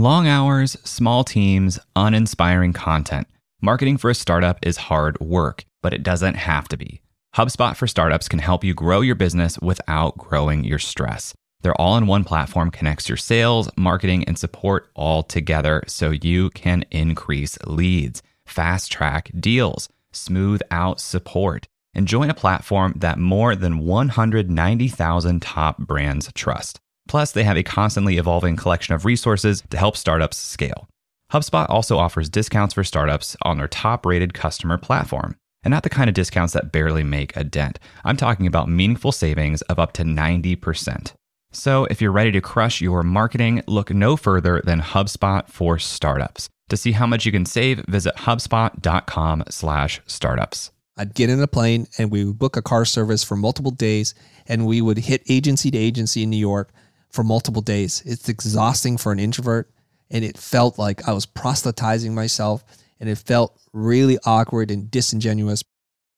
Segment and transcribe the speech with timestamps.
[0.00, 3.26] Long hours, small teams, uninspiring content.
[3.60, 7.00] Marketing for a startup is hard work, but it doesn't have to be.
[7.34, 11.34] HubSpot for Startups can help you grow your business without growing your stress.
[11.62, 16.50] Their all in one platform connects your sales, marketing, and support all together so you
[16.50, 23.56] can increase leads, fast track deals, smooth out support, and join a platform that more
[23.56, 26.78] than 190,000 top brands trust.
[27.08, 30.88] Plus, they have a constantly evolving collection of resources to help startups scale.
[31.32, 35.36] HubSpot also offers discounts for startups on their top rated customer platform.
[35.64, 37.78] And not the kind of discounts that barely make a dent.
[38.04, 41.12] I'm talking about meaningful savings of up to 90%.
[41.50, 46.48] So if you're ready to crush your marketing, look no further than HubSpot for startups.
[46.68, 50.70] To see how much you can save, visit hubspot.com slash startups.
[50.96, 54.14] I'd get in a plane and we would book a car service for multiple days
[54.46, 56.70] and we would hit agency to agency in New York
[57.10, 58.02] for multiple days.
[58.04, 59.70] It's exhausting for an introvert
[60.10, 62.64] and it felt like I was proselytizing myself
[63.00, 65.62] and it felt really awkward and disingenuous.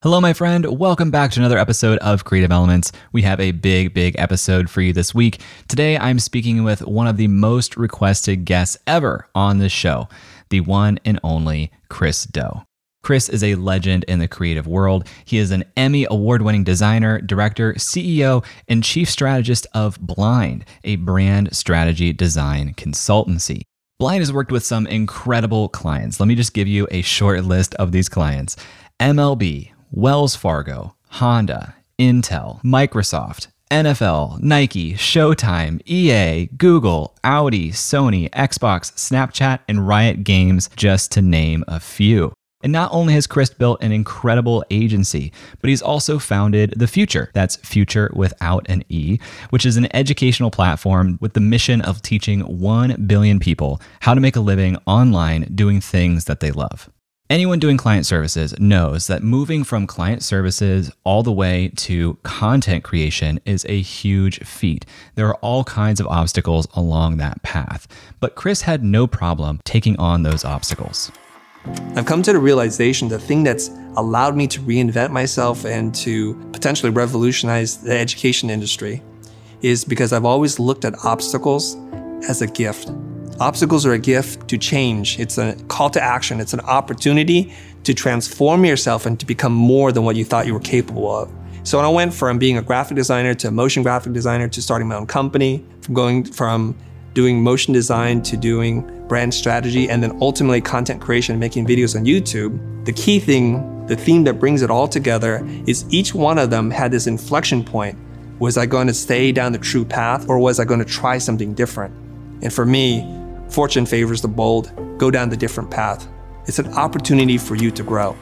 [0.03, 0.79] Hello, my friend.
[0.79, 2.91] Welcome back to another episode of Creative Elements.
[3.13, 5.43] We have a big, big episode for you this week.
[5.69, 10.09] Today, I'm speaking with one of the most requested guests ever on this show,
[10.49, 12.63] the one and only Chris Do.
[13.03, 15.07] Chris is a legend in the creative world.
[15.25, 20.97] He is an Emmy award winning designer, director, CEO, and chief strategist of Blind, a
[20.97, 23.63] brand strategy design consultancy.
[23.99, 26.21] Blind has worked with some incredible clients.
[26.21, 28.57] Let me just give you a short list of these clients
[28.99, 39.61] MLB, Wells Fargo, Honda, Intel, Microsoft, NFL, Nike, Showtime, EA, Google, Audi, Sony, Xbox, Snapchat,
[39.69, 42.33] and Riot Games, just to name a few.
[42.63, 47.31] And not only has Chris built an incredible agency, but he's also founded The Future.
[47.33, 52.41] That's Future without an E, which is an educational platform with the mission of teaching
[52.41, 56.91] 1 billion people how to make a living online doing things that they love.
[57.31, 62.83] Anyone doing client services knows that moving from client services all the way to content
[62.83, 64.85] creation is a huge feat.
[65.15, 67.87] There are all kinds of obstacles along that path,
[68.19, 71.13] but Chris had no problem taking on those obstacles.
[71.67, 76.35] I've come to the realization the thing that's allowed me to reinvent myself and to
[76.53, 79.03] potentially revolutionize the education industry
[79.61, 81.77] is because I've always looked at obstacles
[82.29, 82.91] as a gift.
[83.41, 85.19] Obstacles are a gift to change.
[85.19, 86.41] It's a call to action.
[86.41, 87.53] It's an opportunity
[87.85, 91.31] to transform yourself and to become more than what you thought you were capable of.
[91.63, 94.63] So when I went from being a graphic designer to a motion graphic designer to
[94.63, 96.75] starting my own company, from going from
[97.15, 102.05] doing motion design to doing brand strategy, and then ultimately content creation, making videos on
[102.05, 102.59] YouTube.
[102.85, 106.71] The key thing, the theme that brings it all together is each one of them
[106.71, 107.99] had this inflection point.
[108.39, 111.19] Was I going to stay down the true path or was I going to try
[111.19, 111.95] something different?
[112.43, 113.05] And for me,
[113.49, 116.09] fortune favors the bold, go down the different path.
[116.47, 118.17] It's an opportunity for you to grow.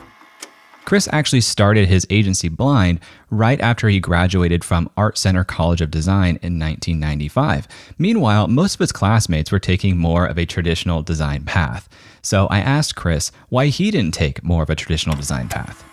[0.88, 5.90] Chris actually started his agency Blind right after he graduated from Art Center College of
[5.90, 7.68] Design in 1995.
[7.98, 11.90] Meanwhile, most of his classmates were taking more of a traditional design path.
[12.22, 15.84] So I asked Chris why he didn't take more of a traditional design path.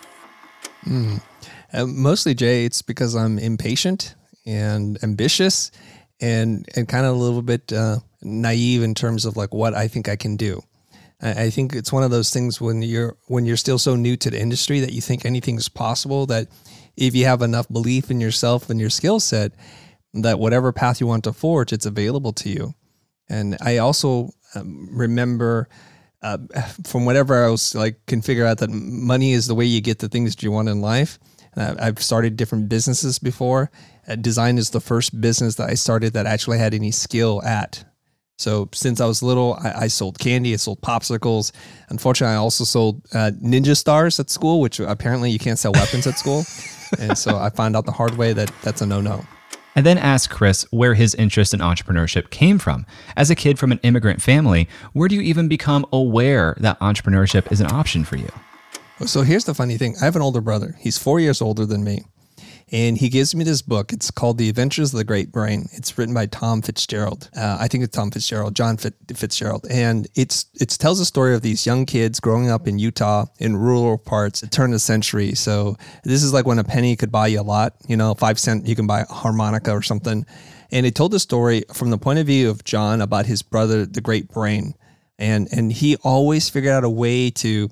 [0.86, 1.20] Mm.
[1.74, 4.14] Uh, mostly, Jay, it's because I'm impatient
[4.46, 5.72] and ambitious
[6.22, 9.88] and, and kind of a little bit uh, naive in terms of like what I
[9.88, 10.62] think I can do.
[11.20, 14.30] I think it's one of those things when you're when you're still so new to
[14.30, 16.26] the industry that you think anything's possible.
[16.26, 16.48] That
[16.96, 19.52] if you have enough belief in yourself and your skill set,
[20.12, 22.74] that whatever path you want to forge, it's available to you.
[23.28, 25.68] And I also um, remember
[26.22, 26.38] uh,
[26.84, 30.00] from whatever I was like, can figure out that money is the way you get
[30.00, 31.18] the things that you want in life.
[31.56, 33.70] Uh, I've started different businesses before.
[34.06, 37.84] Uh, design is the first business that I started that actually had any skill at.
[38.38, 41.52] So since I was little, I, I, sold candy, I sold popsicles.
[41.88, 46.06] Unfortunately, I also sold uh, ninja stars at school, which apparently you can't sell weapons
[46.06, 46.44] at school.
[47.00, 49.26] And so I found out the hard way that that's a no-no.
[49.74, 52.86] I then asked Chris where his interest in entrepreneurship came from.
[53.16, 57.50] As a kid from an immigrant family, where do you even become aware that entrepreneurship
[57.50, 58.28] is an option for you?
[59.04, 59.96] So here's the funny thing.
[60.00, 60.76] I have an older brother.
[60.78, 62.04] He's four years older than me
[62.72, 63.92] and he gives me this book.
[63.92, 65.68] It's called The Adventures of the Great Brain.
[65.72, 67.30] It's written by Tom Fitzgerald.
[67.36, 71.42] Uh, I think it's Tom Fitzgerald, John Fitzgerald, and it's it tells a story of
[71.42, 75.34] these young kids growing up in Utah in rural parts, at turn of the century.
[75.34, 77.74] So this is like when a penny could buy you a lot.
[77.86, 80.26] You know, five cent you can buy a harmonica or something.
[80.72, 83.86] And it told the story from the point of view of John about his brother,
[83.86, 84.74] the Great Brain,
[85.20, 87.70] and and he always figured out a way to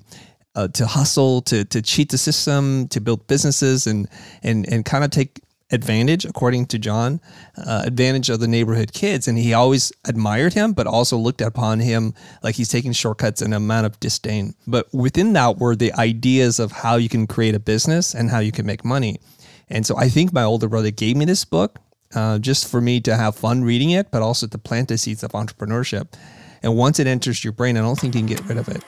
[0.55, 4.07] uh, to hustle, to to cheat the system, to build businesses, and
[4.43, 5.41] and and kind of take
[5.71, 7.19] advantage, according to John,
[7.57, 9.27] uh, advantage of the neighborhood kids.
[9.27, 12.13] And he always admired him, but also looked upon him
[12.43, 14.53] like he's taking shortcuts and amount of disdain.
[14.67, 18.39] But within that were the ideas of how you can create a business and how
[18.39, 19.19] you can make money.
[19.69, 21.79] And so I think my older brother gave me this book
[22.13, 25.23] uh, just for me to have fun reading it, but also to plant the seeds
[25.23, 26.13] of entrepreneurship.
[26.61, 28.83] And once it enters your brain, I don't think you can get rid of it.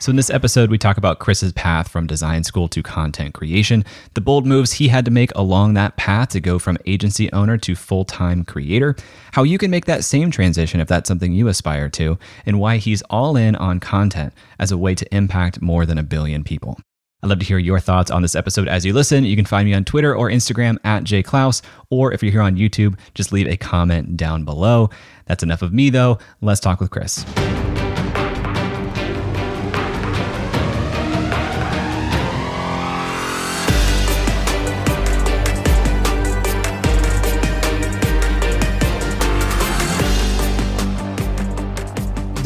[0.00, 3.84] So, in this episode, we talk about Chris's path from design school to content creation,
[4.14, 7.58] the bold moves he had to make along that path to go from agency owner
[7.58, 8.94] to full time creator,
[9.32, 12.16] how you can make that same transition if that's something you aspire to,
[12.46, 16.04] and why he's all in on content as a way to impact more than a
[16.04, 16.78] billion people.
[17.20, 19.24] I'd love to hear your thoughts on this episode as you listen.
[19.24, 21.60] You can find me on Twitter or Instagram at jayclouse,
[21.90, 24.90] or if you're here on YouTube, just leave a comment down below.
[25.26, 26.20] That's enough of me, though.
[26.40, 27.24] Let's talk with Chris.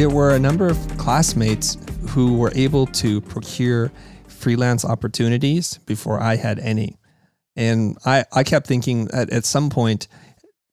[0.03, 1.79] There were a number of classmates
[2.09, 3.93] who were able to procure
[4.27, 6.99] freelance opportunities before I had any.
[7.55, 10.09] And I, I kept thinking at, at some point,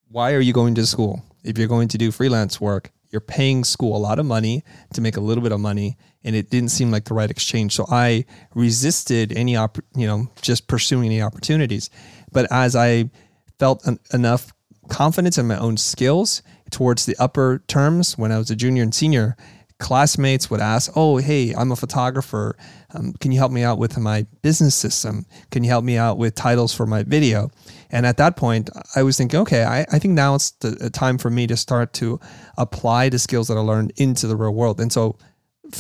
[0.08, 1.22] why are you going to school?
[1.44, 4.64] If you're going to do freelance work, you're paying school a lot of money
[4.96, 7.74] to make a little bit of money and it didn't seem like the right exchange
[7.74, 8.24] so i
[8.54, 11.90] resisted any op- you know just pursuing any opportunities
[12.32, 13.10] but as i
[13.58, 13.84] felt
[14.14, 14.54] enough
[14.90, 18.94] confidence in my own skills towards the upper terms when I was a junior and
[18.94, 19.36] senior,
[19.80, 22.58] classmates would ask, "Oh, hey, I'm a photographer.
[22.94, 25.26] Um, can you help me out with my business system?
[25.52, 27.50] Can you help me out with titles for my video?"
[27.92, 31.18] And at that point, I was thinking, okay, I, I think now it's the time
[31.18, 32.20] for me to start to
[32.58, 34.80] apply the skills that I learned into the real world.
[34.80, 35.18] And so,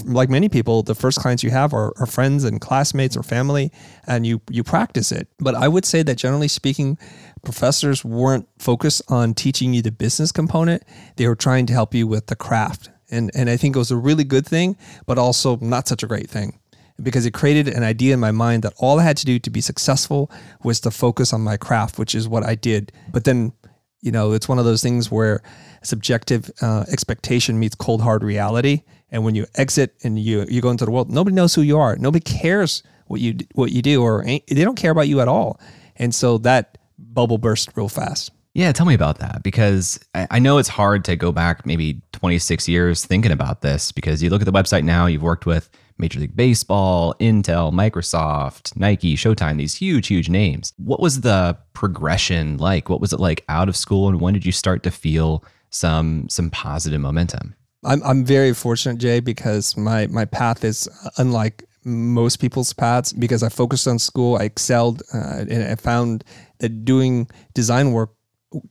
[0.05, 3.71] like many people, the first clients you have are, are friends and classmates or family,
[4.07, 5.27] and you you practice it.
[5.39, 6.97] But I would say that generally speaking,
[7.43, 10.83] professors weren't focused on teaching you the business component.
[11.15, 12.89] They were trying to help you with the craft.
[13.11, 16.07] And, and I think it was a really good thing, but also not such a
[16.07, 16.59] great thing
[17.01, 19.49] because it created an idea in my mind that all I had to do to
[19.49, 20.29] be successful
[20.63, 22.91] was to focus on my craft, which is what I did.
[23.11, 23.53] But then,
[24.01, 25.41] you know, it's one of those things where
[25.81, 28.83] subjective uh, expectation meets cold hard reality.
[29.11, 31.79] And when you exit and you you go into the world, nobody knows who you
[31.79, 31.95] are.
[31.95, 35.59] Nobody cares what you what you do, or they don't care about you at all.
[35.95, 38.31] And so that bubble burst real fast.
[38.53, 42.67] Yeah, tell me about that because I know it's hard to go back maybe 26
[42.67, 45.69] years thinking about this because you look at the website now, you've worked with
[45.99, 50.73] Major League Baseball, Intel, Microsoft, Nike, Showtime, these huge, huge names.
[50.77, 52.89] What was the progression like?
[52.89, 56.27] What was it like out of school and when did you start to feel some
[56.27, 57.55] some positive momentum?
[57.85, 63.43] I'm I'm very fortunate, Jay, because my my path is unlike most people's paths because
[63.43, 64.37] I focused on school.
[64.37, 66.23] I excelled, uh, and I found
[66.59, 68.11] that doing design work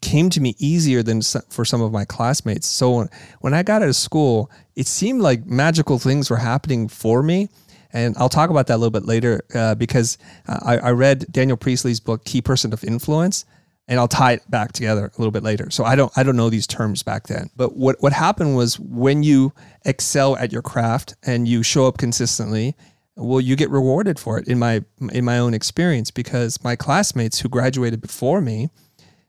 [0.00, 2.67] came to me easier than for some of my classmates.
[2.67, 3.09] So
[3.41, 7.49] when I got out of school, it seemed like magical things were happening for me.
[7.93, 11.56] And I'll talk about that a little bit later uh, because I, I read Daniel
[11.56, 13.44] Priestley's book, Key Person of Influence
[13.88, 15.71] and I'll tie it back together a little bit later.
[15.71, 17.50] So I don't I don't know these terms back then.
[17.56, 19.53] But what what happened was when you
[19.85, 22.76] excel at your craft and you show up consistently
[23.19, 24.82] well you get rewarded for it in my
[25.12, 28.70] in my own experience because my classmates who graduated before me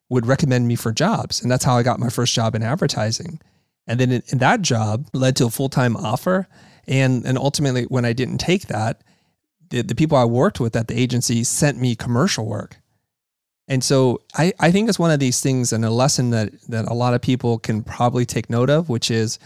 [0.10, 3.40] would recommend me for jobs and that's how i got my first job in advertising.
[3.88, 6.48] And then in, in that job led to a full-time offer
[6.88, 9.02] and and ultimately when i didn't take that
[9.70, 12.78] the, the people i worked with at the agency sent me commercial work.
[13.68, 16.86] And so I, I think it's one of these things and a lesson that that
[16.88, 19.38] a lot of people can probably take note of which is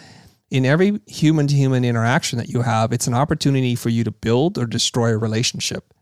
[0.50, 4.12] in every human to human interaction that you have, it's an opportunity for you to
[4.12, 5.94] build or destroy a relationship.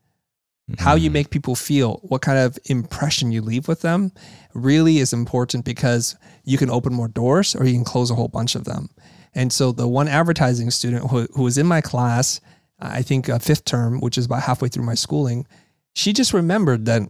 [0.69, 0.83] Mm-hmm.
[0.83, 1.13] How you mm-hmm.
[1.13, 4.11] make people feel, what kind of impression you leave with them
[4.53, 8.27] really is important because you can open more doors or you can close a whole
[8.27, 8.89] bunch of them.
[9.33, 12.41] And so the one advertising student who, who was in my class,
[12.79, 15.47] I think a fifth term, which is about halfway through my schooling,
[15.93, 17.03] she just remembered that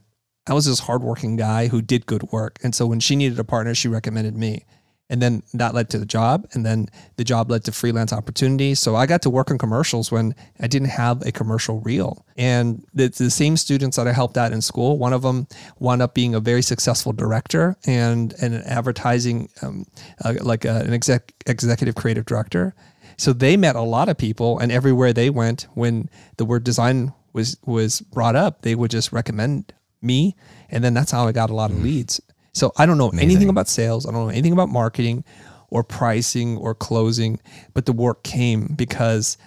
[0.47, 2.59] I was this hardworking guy who did good work.
[2.63, 4.65] And so when she needed a partner, she recommended me
[5.11, 6.47] and then that led to the job.
[6.53, 6.87] And then
[7.17, 8.79] the job led to freelance opportunities.
[8.79, 12.25] So i got to work on commercials when i didn't have a commercial reel.
[12.37, 15.47] And the, the same students that i helped out in school one of them
[15.79, 19.85] wound up being a very successful director and, and an advertising um,
[20.23, 22.73] uh, like a, an exec, executive creative director.
[23.17, 27.13] So they met a lot of people and everywhere they went when the word design
[27.33, 30.35] was was brought up they would just recommend me.
[30.69, 31.83] And then that's how i got a lot of mm.
[31.83, 32.21] leads
[32.53, 33.29] so I don't know Amazing.
[33.29, 34.05] anything about sales.
[34.05, 35.23] I don't know anything about marketing
[35.69, 37.39] or pricing or closing,
[37.73, 39.37] but the work came because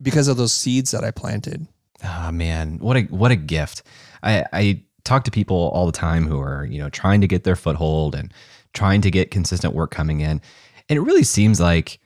[0.00, 1.66] because of those seeds that I planted.
[2.04, 3.82] Oh man, what a what a gift.
[4.22, 7.44] I I talk to people all the time who are, you know, trying to get
[7.44, 8.32] their foothold and
[8.72, 10.40] trying to get consistent work coming in.
[10.88, 11.98] And it really seems like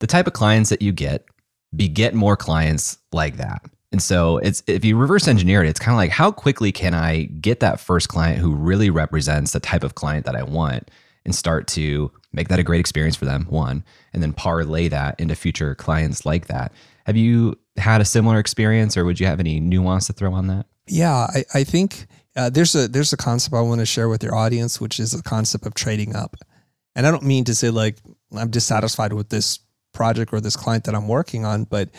[0.00, 1.24] the type of clients that you get
[1.74, 3.62] beget more clients like that.
[3.92, 6.94] And so it's if you reverse engineer it, it's kind of like how quickly can
[6.94, 10.90] I get that first client who really represents the type of client that I want
[11.24, 15.20] and start to make that a great experience for them, one, and then parlay that
[15.20, 16.72] into future clients like that.
[17.04, 20.46] Have you had a similar experience or would you have any nuance to throw on
[20.46, 20.66] that?
[20.88, 24.22] Yeah, I, I think uh, there's a there's a concept I want to share with
[24.22, 26.36] your audience, which is the concept of trading up.
[26.96, 27.98] And I don't mean to say like
[28.34, 29.58] I'm dissatisfied with this
[29.92, 31.90] project or this client that I'm working on, but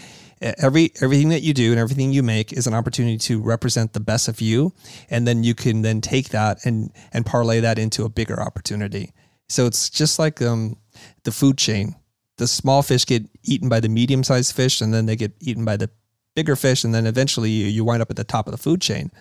[0.43, 3.99] every everything that you do and everything you make is an opportunity to represent the
[3.99, 4.73] best of you,
[5.09, 9.13] and then you can then take that and and parlay that into a bigger opportunity.
[9.49, 10.77] So it's just like um,
[11.23, 11.95] the food chain.
[12.37, 15.63] The small fish get eaten by the medium sized fish, and then they get eaten
[15.63, 15.89] by the
[16.35, 18.81] bigger fish, and then eventually you, you wind up at the top of the food
[18.81, 19.11] chain.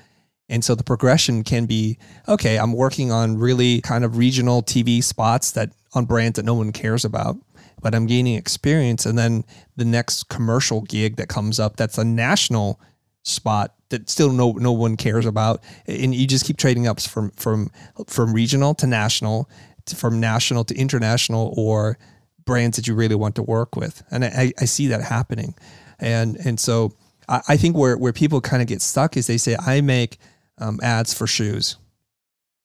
[0.49, 1.99] And so the progression can be
[2.29, 6.55] okay, I'm working on really kind of regional TV spots that on brands that no
[6.55, 7.37] one cares about,
[7.83, 9.05] but I'm gaining experience.
[9.05, 9.45] And then
[9.77, 12.81] the next commercial gig that comes up that's a national
[13.25, 15.63] spot that still no no one cares about.
[15.87, 17.71] And you just keep trading ups from from
[18.07, 19.49] from regional to national,
[19.87, 21.99] to, from national to international or
[22.45, 24.03] brands that you really want to work with.
[24.11, 25.55] And I, I see that happening.
[25.99, 26.93] And and so
[27.29, 30.19] I, I think where where people kind of get stuck is they say, I make
[30.59, 31.77] um, ads for shoes,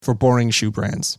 [0.01, 1.17] for boring shoe brands.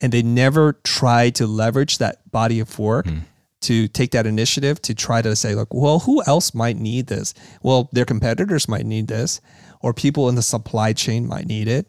[0.00, 3.22] And they never try to leverage that body of work mm.
[3.62, 7.34] To take that initiative to try to say, like, well, who else might need this?
[7.62, 9.40] Well, their competitors might need this,
[9.80, 11.86] or people in the supply chain might need it.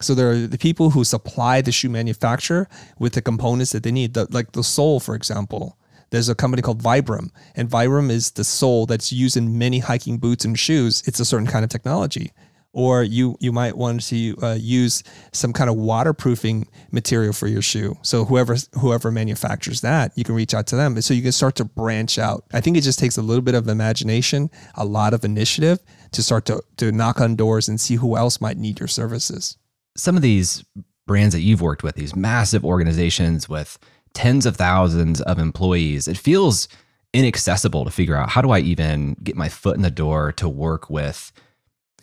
[0.00, 3.92] So there are the people who supply the shoe manufacturer with the components that they
[3.92, 5.76] need, the, like the sole, for example.
[6.08, 10.18] There's a company called Vibram, and Vibram is the sole that's used in many hiking
[10.18, 11.02] boots and shoes.
[11.06, 12.32] It's a certain kind of technology
[12.72, 17.62] or you you might want to uh, use some kind of waterproofing material for your
[17.62, 17.96] shoe.
[18.02, 21.00] So whoever whoever manufactures that, you can reach out to them.
[21.02, 22.44] So you can start to branch out.
[22.52, 25.80] I think it just takes a little bit of imagination, a lot of initiative
[26.12, 29.56] to start to to knock on doors and see who else might need your services.
[29.96, 30.64] Some of these
[31.06, 33.78] brands that you've worked with, these massive organizations with
[34.14, 36.68] tens of thousands of employees, it feels
[37.12, 40.48] inaccessible to figure out how do I even get my foot in the door to
[40.48, 41.32] work with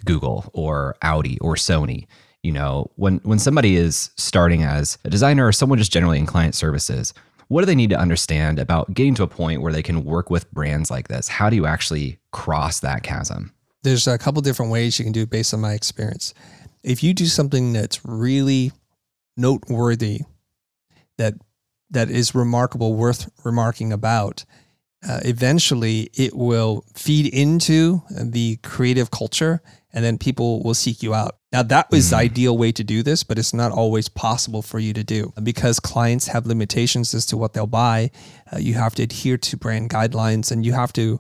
[0.06, 2.08] Google or Audi or Sony.
[2.44, 6.26] You know, when when somebody is starting as a designer or someone just generally in
[6.26, 7.14] client services,
[7.48, 10.30] what do they need to understand about getting to a point where they can work
[10.30, 11.28] with brands like this?
[11.28, 13.54] How do you actually cross that chasm?
[13.84, 16.34] There's a couple different ways you can do it based on my experience.
[16.84, 18.72] If you do something that's really
[19.36, 20.22] noteworthy,
[21.18, 21.36] that
[21.90, 24.44] that is remarkable, worth remarking about,
[25.08, 29.62] uh, eventually it will feed into the creative culture
[29.98, 31.38] and then people will seek you out.
[31.52, 32.26] Now, that was the mm-hmm.
[32.26, 35.80] ideal way to do this, but it's not always possible for you to do because
[35.80, 38.12] clients have limitations as to what they'll buy.
[38.54, 41.20] Uh, you have to adhere to brand guidelines and you have to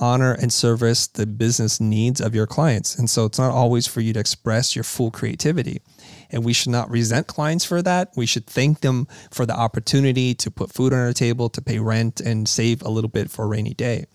[0.00, 2.98] honor and service the business needs of your clients.
[2.98, 5.80] And so it's not always for you to express your full creativity.
[6.28, 8.10] And we should not resent clients for that.
[8.16, 11.78] We should thank them for the opportunity to put food on our table, to pay
[11.78, 14.06] rent, and save a little bit for a rainy day.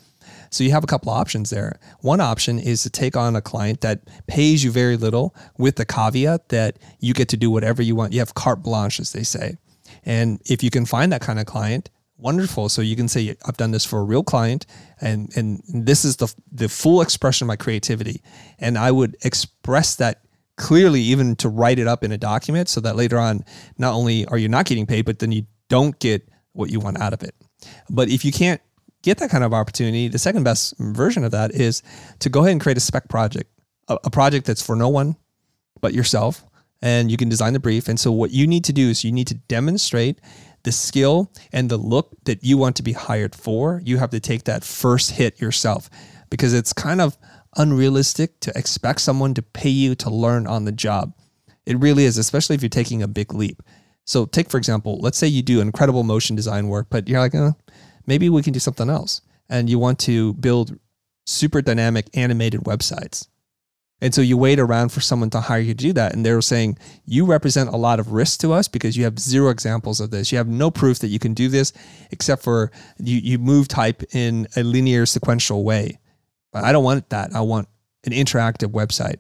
[0.51, 1.79] So you have a couple options there.
[2.01, 5.85] One option is to take on a client that pays you very little with the
[5.85, 8.11] caveat that you get to do whatever you want.
[8.11, 9.57] You have carte blanche, as they say.
[10.03, 12.67] And if you can find that kind of client, wonderful.
[12.67, 14.65] So you can say, I've done this for a real client
[14.99, 18.21] and, and this is the, the full expression of my creativity.
[18.59, 20.21] And I would express that
[20.57, 23.45] clearly even to write it up in a document so that later on,
[23.77, 26.99] not only are you not getting paid, but then you don't get what you want
[26.99, 27.33] out of it.
[27.89, 28.61] But if you can't
[29.01, 31.83] get that kind of opportunity, the second best version of that is
[32.19, 33.51] to go ahead and create a spec project,
[33.87, 35.15] a, a project that's for no one
[35.81, 36.45] but yourself.
[36.83, 37.87] And you can design the brief.
[37.87, 40.19] And so, what you need to do is you need to demonstrate
[40.63, 43.81] the skill and the look that you want to be hired for.
[43.85, 45.91] You have to take that first hit yourself
[46.31, 47.17] because it's kind of
[47.57, 51.13] unrealistic to expect someone to pay you to learn on the job.
[51.65, 53.61] It really is, especially if you're taking a big leap.
[54.05, 57.35] So, take for example, let's say you do incredible motion design work, but you're like,
[57.35, 57.53] oh,
[58.11, 59.21] maybe we can do something else.
[59.47, 60.77] And you want to build
[61.25, 63.27] super dynamic animated websites.
[64.01, 66.13] And so you wait around for someone to hire you to do that.
[66.13, 69.49] And they're saying, you represent a lot of risk to us because you have zero
[69.49, 70.29] examples of this.
[70.29, 71.71] You have no proof that you can do this
[72.11, 75.97] except for you, you move type in a linear sequential way.
[76.51, 77.33] But I don't want that.
[77.33, 77.69] I want
[78.03, 79.19] an interactive website.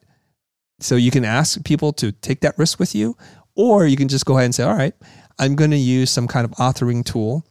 [0.81, 3.15] So you can ask people to take that risk with you,
[3.55, 4.95] or you can just go ahead and say, all right,
[5.39, 7.45] I'm going to use some kind of authoring tool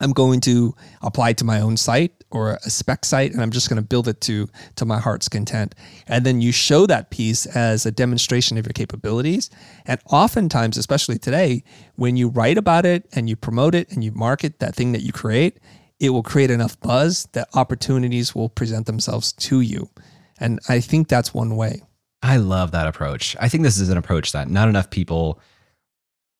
[0.00, 3.68] I'm going to apply to my own site or a spec site and I'm just
[3.68, 5.74] going to build it to to my heart's content.
[6.06, 9.50] And then you show that piece as a demonstration of your capabilities.
[9.86, 11.64] And oftentimes, especially today,
[11.96, 15.02] when you write about it and you promote it and you market that thing that
[15.02, 15.58] you create,
[15.98, 19.90] it will create enough buzz that opportunities will present themselves to you.
[20.38, 21.82] And I think that's one way.
[22.22, 23.36] I love that approach.
[23.40, 25.40] I think this is an approach that not enough people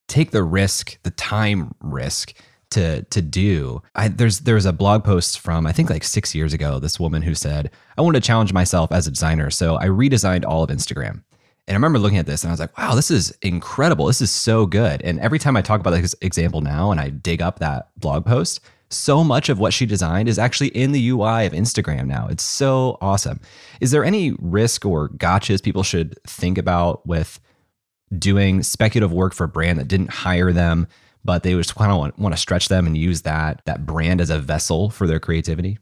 [0.06, 2.34] take the risk, the time risk
[2.70, 3.82] to to do.
[3.94, 6.78] I, there's there's a blog post from I think like six years ago.
[6.78, 10.44] This woman who said I wanted to challenge myself as a designer, so I redesigned
[10.44, 11.22] all of Instagram.
[11.66, 14.06] And I remember looking at this and I was like, wow, this is incredible.
[14.06, 15.02] This is so good.
[15.02, 18.24] And every time I talk about this example now and I dig up that blog
[18.24, 22.26] post, so much of what she designed is actually in the UI of Instagram now.
[22.30, 23.40] It's so awesome.
[23.82, 27.38] Is there any risk or gotchas people should think about with
[28.16, 30.88] doing speculative work for a brand that didn't hire them,
[31.28, 34.18] but they just kind of want, want to stretch them and use that that brand
[34.18, 35.76] as a vessel for their creativity?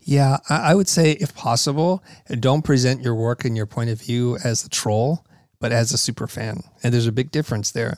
[0.00, 2.04] Yeah, I would say if possible,
[2.38, 5.24] don't present your work and your point of view as a troll,
[5.58, 6.64] but as a super fan.
[6.82, 7.96] And there's a big difference there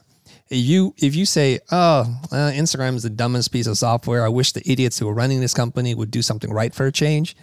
[0.49, 4.25] you if you say, "Oh, uh, Instagram is the dumbest piece of software.
[4.25, 6.93] I wish the idiots who are running this company would do something right for a
[6.93, 7.37] change,"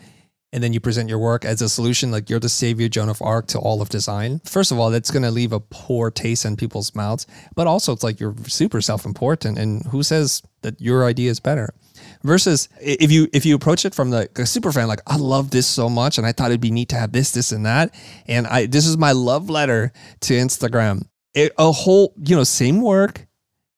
[0.53, 3.22] and then you present your work as a solution, like you're the savior Joan of
[3.22, 4.39] Arc to all of design.
[4.45, 7.91] First of all, that's going to leave a poor taste in people's mouths, but also
[7.91, 11.74] it's like you're super self-important, and who says that your idea is better?
[12.24, 15.51] Versus if you if you approach it from the a super fan, like I love
[15.51, 17.93] this so much, and I thought it'd be neat to have this, this, and that,
[18.27, 19.91] and I this is my love letter
[20.22, 23.27] to Instagram it, a whole, you know, same work,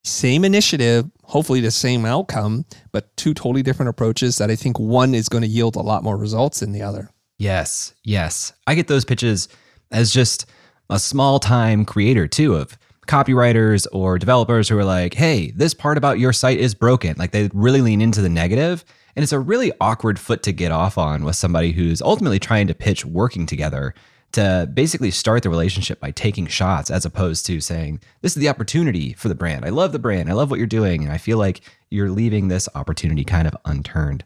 [0.05, 5.15] same initiative, hopefully the same outcome, but two totally different approaches that I think one
[5.15, 7.09] is going to yield a lot more results than the other.
[7.39, 8.53] Yes, yes.
[8.67, 9.49] I get those pitches
[9.91, 10.45] as just
[10.89, 15.97] a small time creator too of copywriters or developers who are like, hey, this part
[15.97, 17.15] about your site is broken.
[17.17, 18.85] Like they really lean into the negative,
[19.15, 22.67] And it's a really awkward foot to get off on with somebody who's ultimately trying
[22.67, 23.93] to pitch working together
[24.35, 28.49] to basically start the relationship by taking shots as opposed to saying, This is the
[28.49, 29.65] opportunity for the brand.
[29.65, 30.29] I love the brand.
[30.29, 31.03] I love what you're doing.
[31.03, 34.23] And I feel like you're leaving this opportunity kind of unturned.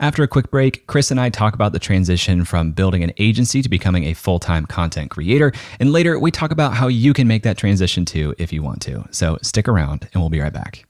[0.00, 3.62] After a quick break, Chris and I talk about the transition from building an agency
[3.62, 5.52] to becoming a full time content creator.
[5.78, 8.82] And later, we talk about how you can make that transition too if you want
[8.82, 9.06] to.
[9.10, 10.84] So stick around and we'll be right back.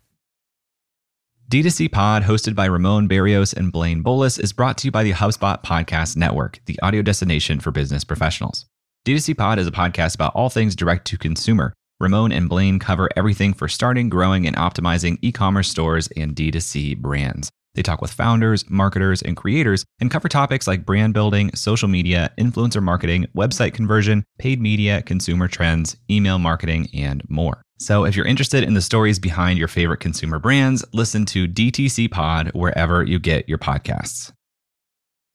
[1.55, 5.12] D2C Pod, hosted by Ramon Berrios and Blaine Bolus, is brought to you by the
[5.12, 8.67] HubSpot Podcast Network, the audio destination for business professionals.
[9.07, 11.73] D2C Pod is a podcast about all things direct to consumer.
[12.01, 16.97] Ramon and Blaine cover everything for starting, growing, and optimizing e commerce stores and D2C
[16.99, 17.51] brands.
[17.77, 22.33] They talk with founders, marketers, and creators and cover topics like brand building, social media,
[22.37, 27.63] influencer marketing, website conversion, paid media, consumer trends, email marketing, and more.
[27.79, 32.11] So if you're interested in the stories behind your favorite consumer brands, listen to DTC
[32.11, 34.33] Pod wherever you get your podcasts.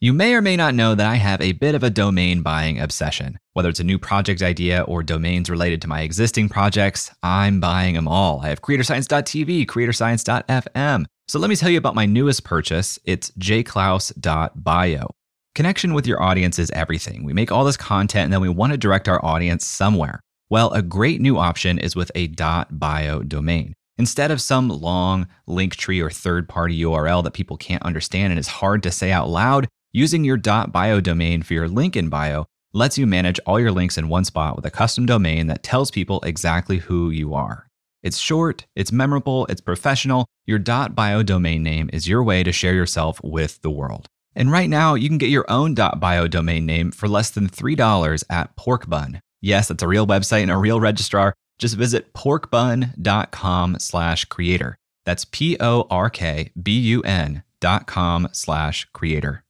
[0.02, 2.80] You may or may not know that I have a bit of a domain buying
[2.80, 3.38] obsession.
[3.52, 7.96] Whether it's a new project idea or domains related to my existing projects, I'm buying
[7.96, 8.40] them all.
[8.40, 11.06] I have creatorscience.tv, creatorscience.fm.
[11.28, 12.98] So let me tell you about my newest purchase.
[13.04, 15.10] It's jayclouse.bio.
[15.54, 17.26] Connection with your audience is everything.
[17.26, 20.22] We make all this content and then we want to direct our audience somewhere.
[20.52, 23.76] Well, a great new option is with a .bio domain.
[24.00, 28.40] Instead of some long link tree or third party URL that people can't understand and
[28.40, 32.46] is hard to say out loud, using your .bio domain for your link in bio
[32.74, 35.92] lets you manage all your links in one spot with a custom domain that tells
[35.92, 37.68] people exactly who you are.
[38.02, 40.26] It's short, it's memorable, it's professional.
[40.48, 44.08] Your .bio domain name is your way to share yourself with the world.
[44.36, 48.24] And right now, you can get your own .bio domain name for less than $3
[48.32, 49.20] at Porkbun.
[49.42, 51.34] Yes, that's a real website and a real registrar.
[51.58, 54.78] Just visit porkbun.com slash creator.
[55.06, 55.84] That's P-O-R-K-B-U-N
[57.60, 59.44] dot com slash creator.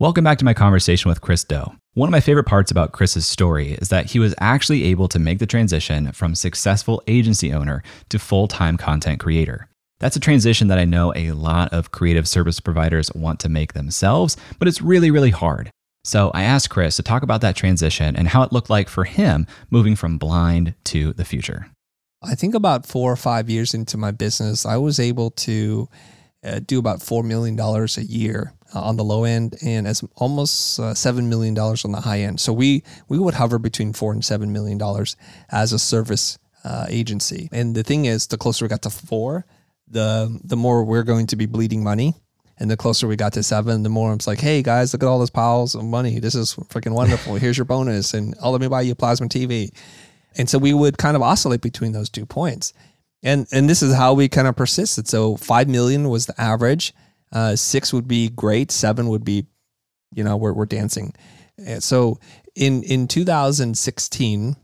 [0.00, 1.62] Welcome back to my conversation with Chris Do.
[1.94, 5.18] One of my favorite parts about Chris's story is that he was actually able to
[5.18, 9.68] make the transition from successful agency owner to full time content creator.
[10.00, 13.74] That's a transition that I know a lot of creative service providers want to make
[13.74, 15.70] themselves, but it's really, really hard.
[16.04, 19.04] So I asked Chris to talk about that transition and how it looked like for
[19.04, 21.70] him moving from blind to the future.
[22.22, 25.88] I think about four or five years into my business, I was able to
[26.44, 30.78] uh, do about $4 million a year uh, on the low end and as almost
[30.78, 32.38] uh, $7 million on the high end.
[32.38, 34.78] So we, we would hover between four and $7 million
[35.50, 37.48] as a service uh, agency.
[37.50, 39.46] And the thing is, the closer we got to four,
[39.88, 42.14] the, the more we're going to be bleeding money
[42.58, 45.08] and the closer we got to seven, the more I'm like, hey guys, look at
[45.08, 46.20] all those piles of money.
[46.20, 47.34] This is freaking wonderful.
[47.36, 48.14] Here's your bonus.
[48.14, 49.70] And oh, let me buy you a plasma TV.
[50.36, 52.72] And so we would kind of oscillate between those two points.
[53.22, 55.08] And and this is how we kind of persisted.
[55.08, 56.92] So five million was the average.
[57.32, 58.70] Uh, six would be great.
[58.70, 59.46] Seven would be,
[60.14, 61.14] you know, we're we're dancing.
[61.78, 62.18] So
[62.54, 64.56] in in 2016,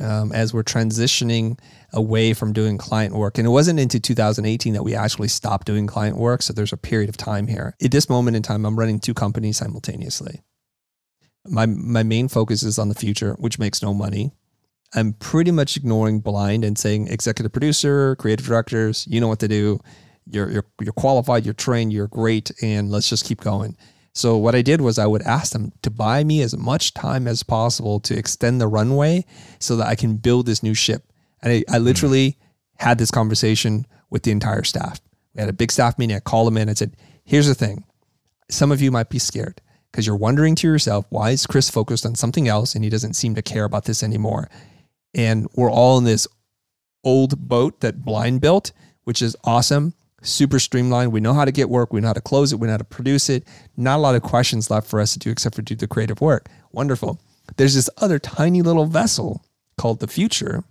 [0.00, 1.58] um, as we're transitioning
[1.92, 5.86] away from doing client work, and it wasn't into 2018 that we actually stopped doing
[5.86, 6.42] client work.
[6.42, 7.74] So there's a period of time here.
[7.82, 10.42] At this moment in time, I'm running two companies simultaneously.
[11.46, 14.32] My my main focus is on the future, which makes no money.
[14.94, 19.48] I'm pretty much ignoring blind and saying executive producer, creative directors, you know what to
[19.48, 19.80] do.
[20.26, 23.76] You're you're you're qualified, you're trained, you're great, and let's just keep going.
[24.14, 27.26] So what I did was I would ask them to buy me as much time
[27.26, 29.24] as possible to extend the runway
[29.58, 31.12] so that I can build this new ship.
[31.42, 32.86] And I, I literally mm-hmm.
[32.86, 35.00] had this conversation with the entire staff.
[35.34, 36.16] We had a big staff meeting.
[36.16, 37.84] I called them in and said, here's the thing.
[38.50, 42.06] Some of you might be scared because you're wondering to yourself, why is Chris focused
[42.06, 44.48] on something else and he doesn't seem to care about this anymore?
[45.14, 46.26] and we're all in this
[47.04, 48.72] old boat that Blind built,
[49.04, 51.12] which is awesome, super streamlined.
[51.12, 52.78] We know how to get work, we know how to close it, we know how
[52.78, 53.44] to produce it.
[53.76, 56.20] Not a lot of questions left for us to do except for do the creative
[56.20, 56.48] work.
[56.72, 57.20] Wonderful.
[57.56, 59.44] There's this other tiny little vessel
[59.76, 60.64] called the future,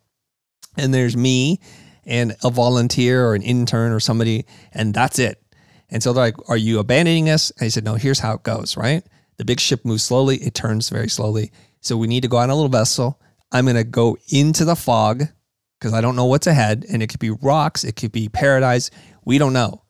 [0.78, 1.60] and there's me
[2.06, 5.42] and a volunteer or an intern or somebody, and that's it.
[5.90, 7.52] And so they're like, Are you abandoning us?
[7.52, 9.04] And I said, No, here's how it goes, right?
[9.38, 11.52] The big ship moves slowly, it turns very slowly.
[11.82, 13.20] So we need to go on a little vessel
[13.54, 15.26] I'm going to go into the fog
[15.80, 16.86] because I don't know what's ahead.
[16.92, 18.90] And it could be rocks, it could be paradise.
[19.26, 19.84] We don't know.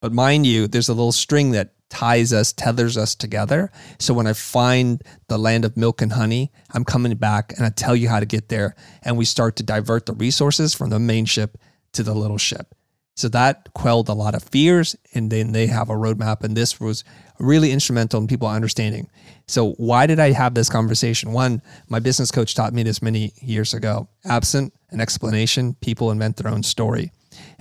[0.00, 3.70] But mind you, there's a little string that ties us, tethers us together.
[3.98, 7.70] So when I find the land of milk and honey, I'm coming back and I
[7.70, 8.74] tell you how to get there.
[9.02, 11.58] And we start to divert the resources from the main ship
[11.92, 12.74] to the little ship.
[13.14, 14.96] So that quelled a lot of fears.
[15.14, 16.42] And then they have a roadmap.
[16.42, 17.04] And this was
[17.38, 19.10] really instrumental in people understanding.
[19.46, 21.32] So, why did I have this conversation?
[21.32, 24.08] One, my business coach taught me this many years ago.
[24.24, 27.12] Absent an explanation, people invent their own story.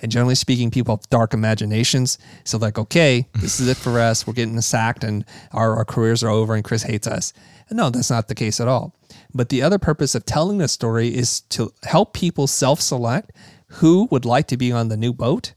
[0.01, 2.17] And generally speaking, people have dark imaginations.
[2.43, 4.25] So, like, okay, this is it for us.
[4.25, 7.33] We're getting sacked and our, our careers are over and Chris hates us.
[7.69, 8.95] And no, that's not the case at all.
[9.33, 13.31] But the other purpose of telling the story is to help people self select
[13.67, 15.53] who would like to be on the new boat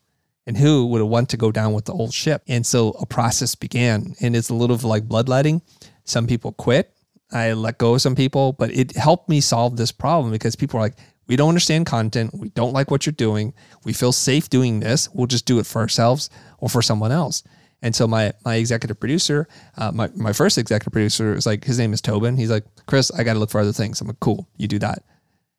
[0.47, 2.43] and who would want to go down with the old ship.
[2.47, 5.63] And so a process began, and it's a little like bloodletting.
[6.05, 6.93] Some people quit.
[7.33, 10.79] I let go of some people, but it helped me solve this problem because people
[10.79, 12.35] are like, we don't understand content.
[12.35, 13.55] We don't like what you're doing.
[13.85, 15.09] We feel safe doing this.
[15.13, 17.43] We'll just do it for ourselves or for someone else.
[17.83, 21.79] And so my my executive producer, uh, my my first executive producer is like his
[21.79, 22.37] name is Tobin.
[22.37, 24.01] He's like, Chris, I got to look for other things.
[24.01, 25.05] I'm like, cool, you do that.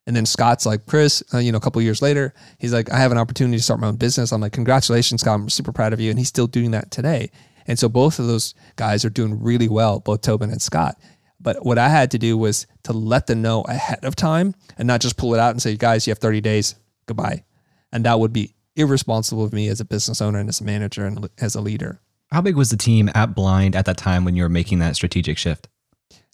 [0.06, 2.98] And then Scott's like, Chris, uh, you know, a couple years later, he's like, I
[2.98, 4.32] have an opportunity to start my own business.
[4.32, 5.34] I'm like, congratulations, Scott.
[5.34, 6.10] I'm super proud of you.
[6.10, 7.30] And he's still doing that today.
[7.66, 10.96] And so both of those guys are doing really well, both Tobin and Scott.
[11.40, 14.86] But what I had to do was to let them know ahead of time and
[14.86, 16.74] not just pull it out and say, guys, you have 30 days,
[17.06, 17.44] goodbye.
[17.92, 21.04] And that would be irresponsible of me as a business owner and as a manager
[21.06, 22.00] and as a leader.
[22.30, 24.96] How big was the team at Blind at that time when you were making that
[24.96, 25.68] strategic shift?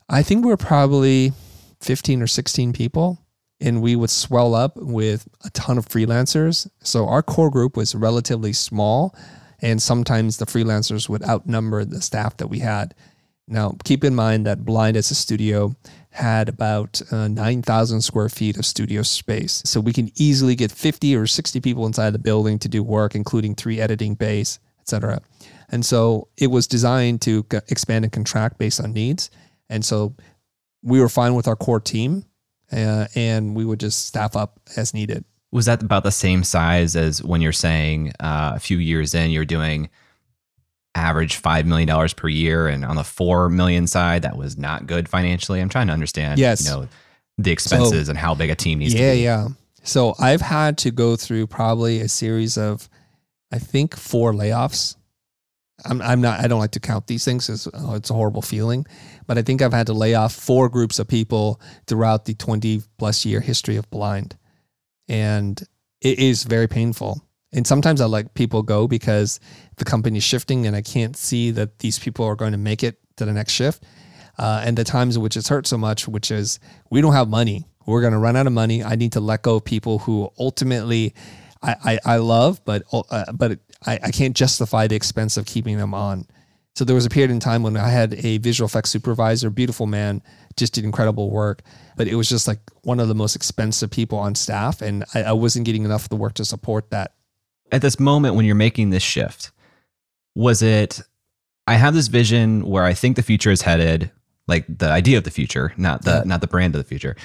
[0.09, 1.33] I think we are probably
[1.81, 3.19] 15 or 16 people
[3.63, 6.69] and we would swell up with a ton of freelancers.
[6.83, 9.15] So our core group was relatively small,
[9.61, 12.95] and sometimes the freelancers would outnumber the staff that we had.
[13.49, 15.75] Now, keep in mind that Blind as a studio
[16.11, 19.63] had about uh, 9,000 square feet of studio space.
[19.65, 23.15] So we can easily get 50 or 60 people inside the building to do work,
[23.15, 25.21] including three editing bays, etc.
[25.71, 29.31] And so it was designed to expand and contract based on needs.
[29.71, 30.15] And so
[30.83, 32.25] we were fine with our core team
[32.71, 35.25] uh, and we would just staff up as needed.
[35.51, 39.31] Was that about the same size as when you're saying uh, a few years in,
[39.31, 39.91] you're doing
[40.95, 45.09] average $5 million per year and on the 4 million side, that was not good
[45.09, 45.61] financially?
[45.61, 46.65] I'm trying to understand, yes.
[46.65, 46.89] you know,
[47.39, 49.23] the expenses so, and how big a team needs yeah, to be.
[49.23, 49.49] Yeah, yeah.
[49.85, 52.89] So I've had to go through probably a series of,
[53.51, 54.97] I think, four layoffs
[55.85, 58.43] I'm, I'm not, I don't like to count these things because oh, it's a horrible
[58.43, 58.87] feeling,
[59.27, 62.83] but I think I've had to lay off four groups of people throughout the 20
[62.99, 64.37] plus year history of blind.
[65.09, 65.61] And
[66.01, 67.21] it is very painful.
[67.53, 69.41] And sometimes I let people go because
[69.83, 72.99] the company's shifting and I can't see that these people are going to make it
[73.17, 73.83] to the next shift.
[74.39, 77.29] Uh, and the times in which it's hurt so much, which is we don't have
[77.29, 77.67] money.
[77.85, 78.83] We're going to run out of money.
[78.85, 81.15] I need to let go of people who ultimately
[81.63, 85.77] I, I, I love, but uh, but I, I can't justify the expense of keeping
[85.77, 86.27] them on.
[86.75, 89.87] So there was a period in time when I had a visual effects supervisor, beautiful
[89.87, 90.23] man,
[90.57, 91.63] just did incredible work,
[91.97, 95.25] but it was just like one of the most expensive people on staff, and I,
[95.25, 97.15] I wasn't getting enough of the work to support that.
[97.71, 99.51] At this moment when you're making this shift,
[100.35, 101.01] was it?
[101.67, 104.11] I have this vision where I think the future is headed,
[104.49, 106.23] like the idea of the future, not the yeah.
[106.25, 107.17] not the brand of the future,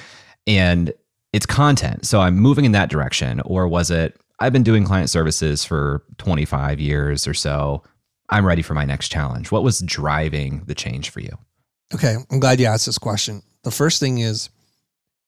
[0.46, 0.92] and
[1.32, 2.06] it's content.
[2.06, 4.18] So I'm moving in that direction, or was it?
[4.40, 7.82] I've been doing client services for 25 years or so.
[8.30, 9.50] I'm ready for my next challenge.
[9.50, 11.36] What was driving the change for you?
[11.92, 13.42] Okay, I'm glad you asked this question.
[13.64, 14.50] The first thing is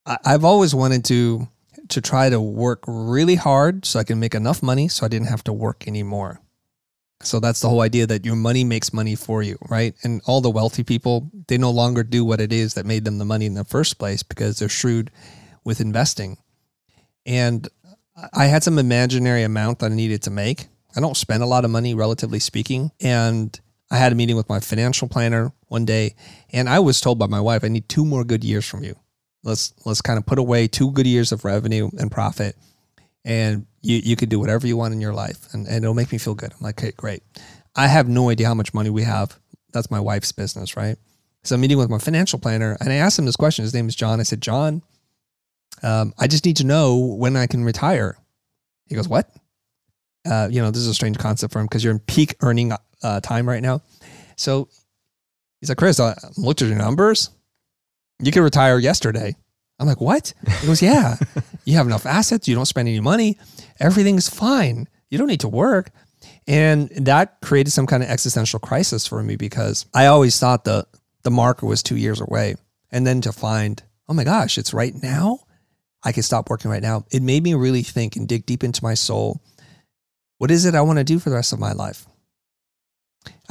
[0.07, 1.49] I've always wanted to
[1.89, 5.29] to try to work really hard so I can make enough money so I didn't
[5.29, 6.41] have to work anymore.
[7.23, 9.95] So that's the whole idea that your money makes money for you, right?
[10.03, 13.19] And all the wealthy people, they no longer do what it is that made them
[13.19, 15.11] the money in the first place because they're shrewd
[15.65, 16.39] with investing.
[17.27, 17.69] And
[18.33, 20.69] I had some imaginary amount that I needed to make.
[20.97, 22.91] I don't spend a lot of money, relatively speaking.
[23.01, 23.59] And
[23.91, 26.15] I had a meeting with my financial planner one day,
[26.53, 28.97] and I was told by my wife, I need two more good years from you.
[29.43, 32.57] Let's let's kind of put away two good years of revenue and profit,
[33.25, 36.13] and you you can do whatever you want in your life, and, and it'll make
[36.13, 36.53] me feel good.
[36.53, 37.23] I'm like, okay, great.
[37.77, 39.39] I have no idea how much money we have.
[39.73, 40.97] That's my wife's business, right?
[41.45, 43.63] So I'm meeting with my financial planner, and I asked him this question.
[43.63, 44.21] His name is John.
[44.21, 44.83] I said, John,
[45.83, 48.19] um, I just need to know when I can retire.
[48.87, 49.31] He goes, what?
[50.29, 52.73] Uh, you know, this is a strange concept for him because you're in peak earning
[53.03, 53.81] uh, time right now.
[54.37, 54.69] So
[55.61, 57.31] he's like, Chris, I looked at your numbers
[58.21, 59.35] you could retire yesterday.
[59.81, 60.35] I'm like, what?
[60.61, 61.17] He goes, yeah,
[61.65, 62.47] you have enough assets.
[62.47, 63.39] You don't spend any money.
[63.81, 64.87] Everything's fine.
[65.09, 65.91] You don't need to work.
[66.47, 70.87] And that created some kind of existential crisis for me because I always thought the,
[71.23, 72.57] the marker was two years away.
[72.91, 75.41] And then to find, oh my gosh, it's right now.
[76.03, 77.07] I can stop working right now.
[77.11, 79.41] It made me really think and dig deep into my soul.
[80.39, 82.07] What is it I want to do for the rest of my life?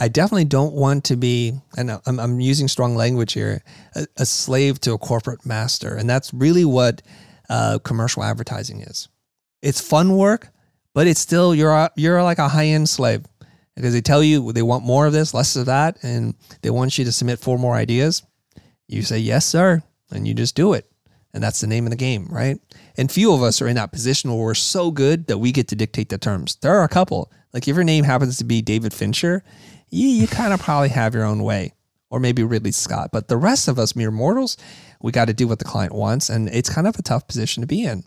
[0.02, 3.62] I definitely don't want to be, and I'm, I'm using strong language here,
[3.96, 5.94] a, a, slave to a corporate master.
[5.94, 7.02] And that's really what
[7.50, 9.10] uh, commercial advertising is.
[9.62, 10.48] It's fun work,
[10.94, 13.26] but it's still, you're, you're like a high end slave
[13.76, 16.98] because they tell you they want more of this, less of that, and they want
[16.98, 18.24] you to submit four more ideas.
[18.88, 20.90] You say, yes, sir, and you just do it.
[21.34, 22.58] And that's the name of the game, right?
[22.98, 25.68] And few of us are in that position where we're so good that we get
[25.68, 26.56] to dictate the terms.
[26.62, 27.32] There are a couple.
[27.54, 29.44] Like if your name happens to be David Fincher,
[29.90, 31.74] you, you kind of probably have your own way,
[32.10, 33.10] or maybe Ridley Scott.
[33.12, 34.58] But the rest of us, mere mortals,
[35.02, 36.30] we got to do what the client wants.
[36.30, 38.04] And it's kind of a tough position to be in.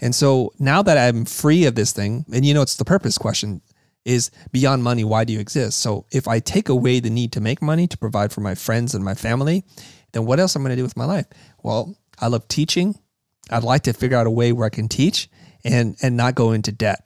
[0.00, 3.18] And so now that I'm free of this thing, and you know, it's the purpose
[3.18, 3.60] question
[4.04, 5.78] is beyond money, why do you exist?
[5.78, 8.94] So if I take away the need to make money to provide for my friends
[8.94, 9.64] and my family,
[10.12, 11.26] then what else am I going to do with my life?
[11.62, 12.98] Well, I love teaching.
[13.50, 15.28] I'd like to figure out a way where I can teach
[15.64, 17.04] and and not go into debt.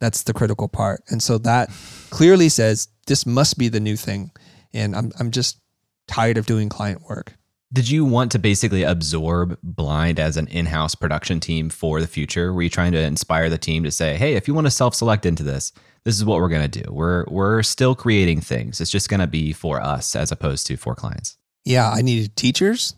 [0.00, 1.02] That's the critical part.
[1.08, 1.70] And so that
[2.10, 4.30] clearly says this must be the new thing.
[4.72, 5.60] And I'm, I'm just
[6.08, 7.34] tired of doing client work.
[7.72, 12.06] Did you want to basically absorb Blind as an in house production team for the
[12.06, 12.52] future?
[12.52, 14.94] Were you trying to inspire the team to say, hey, if you want to self
[14.94, 15.72] select into this,
[16.04, 16.92] this is what we're going to do?
[16.92, 18.80] We're, we're still creating things.
[18.80, 21.36] It's just going to be for us as opposed to for clients.
[21.64, 22.94] Yeah, I needed teachers,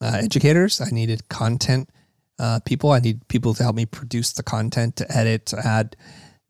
[0.00, 1.90] uh, educators, I needed content
[2.38, 2.92] uh, people.
[2.92, 5.96] I need people to help me produce the content, to edit, to add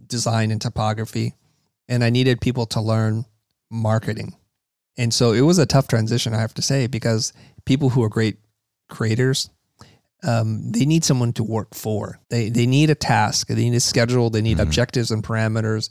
[0.06, 1.35] design and typography.
[1.88, 3.25] And I needed people to learn
[3.70, 4.35] marketing.
[4.96, 7.33] And so it was a tough transition, I have to say, because
[7.64, 8.38] people who are great
[8.88, 9.51] creators,
[10.22, 12.18] um, they need someone to work for.
[12.31, 14.66] They, they need a task, they need a schedule, they need mm-hmm.
[14.66, 15.90] objectives and parameters,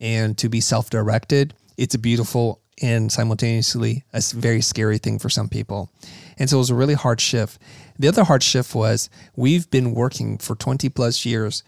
[0.00, 1.54] and to be self directed.
[1.76, 5.90] It's a beautiful and simultaneously a very scary thing for some people.
[6.38, 7.60] And so it was a really hard shift.
[7.98, 11.62] The other hard shift was we've been working for 20 plus years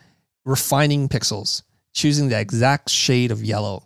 [0.45, 1.63] refining pixels
[2.01, 3.85] choosing the exact shade of yellow,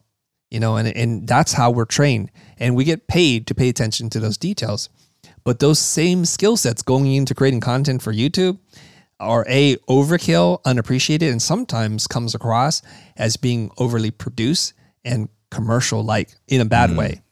[0.50, 2.30] you know, and, and that's how we're trained.
[2.58, 4.88] And we get paid to pay attention to those details.
[5.42, 8.58] But those same skill sets going into creating content for YouTube
[9.18, 12.82] are a overkill, unappreciated, and sometimes comes across
[13.16, 14.74] as being overly produced
[15.04, 16.98] and commercial like in a bad mm-hmm.
[17.00, 17.22] way.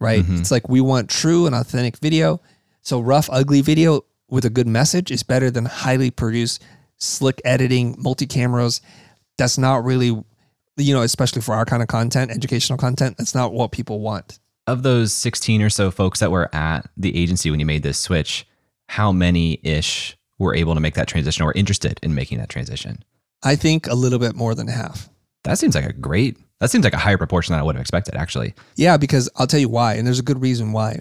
[0.00, 0.22] Right.
[0.22, 0.38] Mm-hmm.
[0.38, 2.40] It's like we want true and authentic video.
[2.82, 6.62] So rough, ugly video with a good message is better than highly produced,
[6.98, 8.82] slick editing, multi cameras
[9.38, 10.08] that's not really,
[10.76, 14.38] you know, especially for our kind of content, educational content, that's not what people want.
[14.66, 17.98] Of those 16 or so folks that were at the agency when you made this
[17.98, 18.46] switch,
[18.88, 23.04] how many ish were able to make that transition or interested in making that transition?
[23.42, 25.10] I think a little bit more than half.
[25.44, 27.82] That seems like a great, that seems like a higher proportion than I would have
[27.82, 28.54] expected, actually.
[28.76, 29.94] Yeah, because I'll tell you why.
[29.94, 31.00] And there's a good reason why.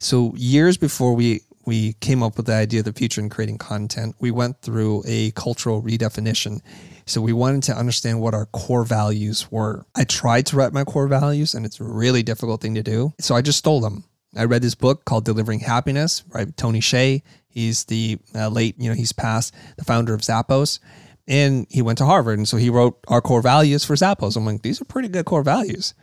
[0.00, 3.58] So, years before we we came up with the idea of the future in creating
[3.58, 6.60] content, we went through a cultural redefinition.
[7.06, 9.84] So we wanted to understand what our core values were.
[9.94, 13.12] I tried to write my core values, and it's a really difficult thing to do.
[13.20, 14.04] So I just stole them.
[14.36, 17.22] I read this book called Delivering Happiness by Tony Hsieh.
[17.46, 20.80] He's the uh, late, you know, he's passed the founder of Zappos,
[21.28, 24.36] and he went to Harvard, and so he wrote our core values for Zappos.
[24.36, 25.94] I'm like, these are pretty good core values.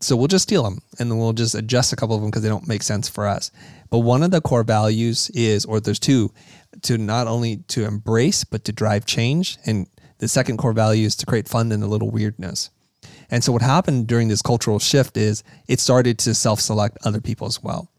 [0.00, 2.42] So we'll just steal them and then we'll just adjust a couple of them because
[2.42, 3.50] they don't make sense for us.
[3.90, 6.32] But one of the core values is, or there's two,
[6.82, 9.86] to not only to embrace but to drive change and
[10.18, 12.70] the second core value is to create fun and a little weirdness.
[13.30, 17.46] And so what happened during this cultural shift is it started to self-select other people
[17.46, 17.90] as well.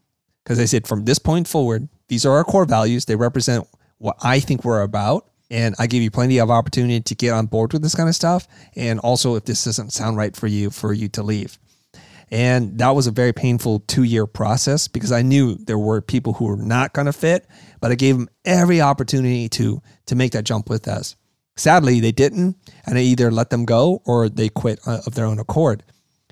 [0.44, 3.04] Because I said from this point forward, these are our core values.
[3.04, 3.66] They represent
[3.98, 5.26] what I think we're about.
[5.50, 8.14] And I give you plenty of opportunity to get on board with this kind of
[8.14, 8.46] stuff.
[8.76, 11.58] And also, if this doesn't sound right for you, for you to leave.
[12.30, 16.34] And that was a very painful two year process because I knew there were people
[16.34, 17.46] who were not going to fit,
[17.80, 21.16] but I gave them every opportunity to, to make that jump with us.
[21.56, 25.26] Sadly, they didn't, and I either let them go or they quit uh, of their
[25.26, 25.82] own accord.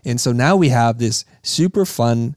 [0.04, 2.37] And so now we have this super fun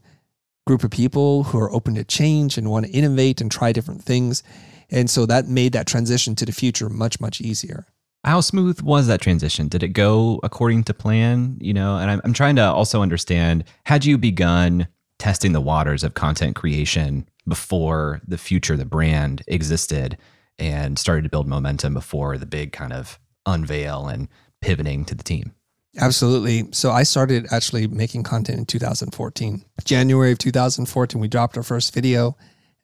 [0.66, 4.02] group of people who are open to change and want to innovate and try different
[4.02, 4.42] things.
[4.90, 7.86] And so that made that transition to the future much, much easier.
[8.24, 9.68] How smooth was that transition?
[9.68, 11.58] Did it go according to plan?
[11.60, 14.86] You know, and I'm, I'm trying to also understand had you begun
[15.18, 20.16] testing the waters of content creation before the future, the brand existed
[20.58, 24.28] and started to build momentum before the big kind of unveil and
[24.60, 25.52] pivoting to the team?
[25.98, 26.68] Absolutely.
[26.72, 29.64] So I started actually making content in 2014.
[29.84, 32.36] January of 2014, we dropped our first video.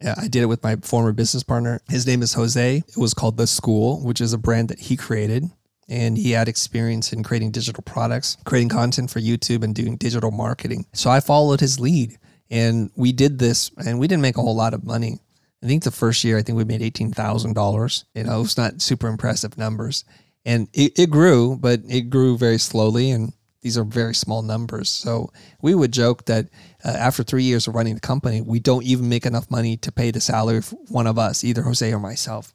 [0.04, 1.80] I did it with my former business partner.
[1.88, 2.76] His name is Jose.
[2.76, 5.50] It was called The School, which is a brand that he created.
[5.88, 10.30] And he had experience in creating digital products, creating content for YouTube, and doing digital
[10.30, 10.86] marketing.
[10.92, 12.18] So I followed his lead.
[12.50, 15.18] And we did this, and we didn't make a whole lot of money.
[15.62, 18.04] I think the first year, I think we made $18,000.
[18.14, 20.04] You know, it's not super impressive numbers
[20.48, 23.10] and it, it grew, but it grew very slowly.
[23.10, 24.88] And these are very small numbers.
[24.88, 25.30] So
[25.60, 26.48] we would joke that
[26.84, 29.90] uh, after three years of running the company, we don't even make enough money to
[29.90, 32.54] pay the salary of one of us, either Jose or myself.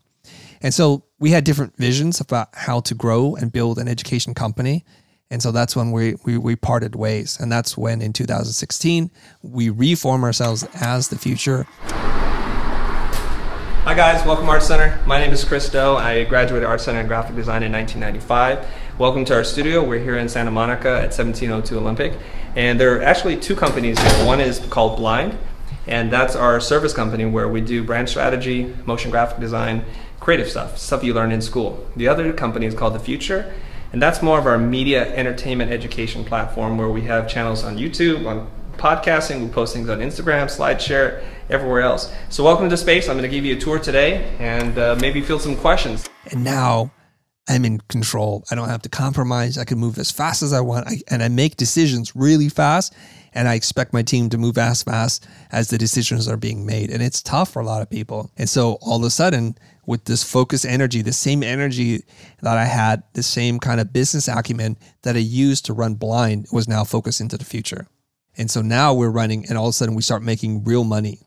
[0.62, 4.86] And so we had different visions about how to grow and build an education company.
[5.30, 7.38] And so that's when we, we, we parted ways.
[7.40, 11.68] And that's when in 2016, we reform ourselves as the future.
[13.84, 14.98] Hi guys, welcome Art Center.
[15.06, 15.96] My name is Chris Do.
[15.98, 18.66] I graduated Art Center in graphic design in 1995.
[18.98, 19.84] Welcome to our studio.
[19.84, 22.14] We're here in Santa Monica at 1702 Olympic.
[22.56, 24.26] And there are actually two companies here.
[24.26, 25.38] One is called Blind,
[25.88, 29.86] and that's our service company where we do brand strategy, motion graphic design,
[30.20, 31.88] creative stuff, stuff you learn in school.
[31.96, 33.54] The other company is called The Future,
[33.92, 38.28] and that's more of our media entertainment education platform where we have channels on YouTube,
[38.28, 42.14] on podcasting, we post things on Instagram, SlideShare, everywhere else.
[42.30, 43.10] So, welcome to Space.
[43.10, 46.08] I'm going to give you a tour today and uh, maybe field some questions.
[46.32, 46.92] And now
[47.48, 48.46] I'm in control.
[48.50, 49.58] I don't have to compromise.
[49.58, 52.94] I can move as fast as I want, I, and I make decisions really fast.
[53.34, 56.92] And I expect my team to move as fast as the decisions are being made.
[56.92, 58.32] And it's tough for a lot of people.
[58.38, 62.04] And so, all of a sudden, with this focus energy, the same energy
[62.42, 66.48] that I had, the same kind of business acumen that I used to run blind
[66.52, 67.88] was now focused into the future.
[68.38, 71.20] And so now we're running, and all of a sudden we start making real money.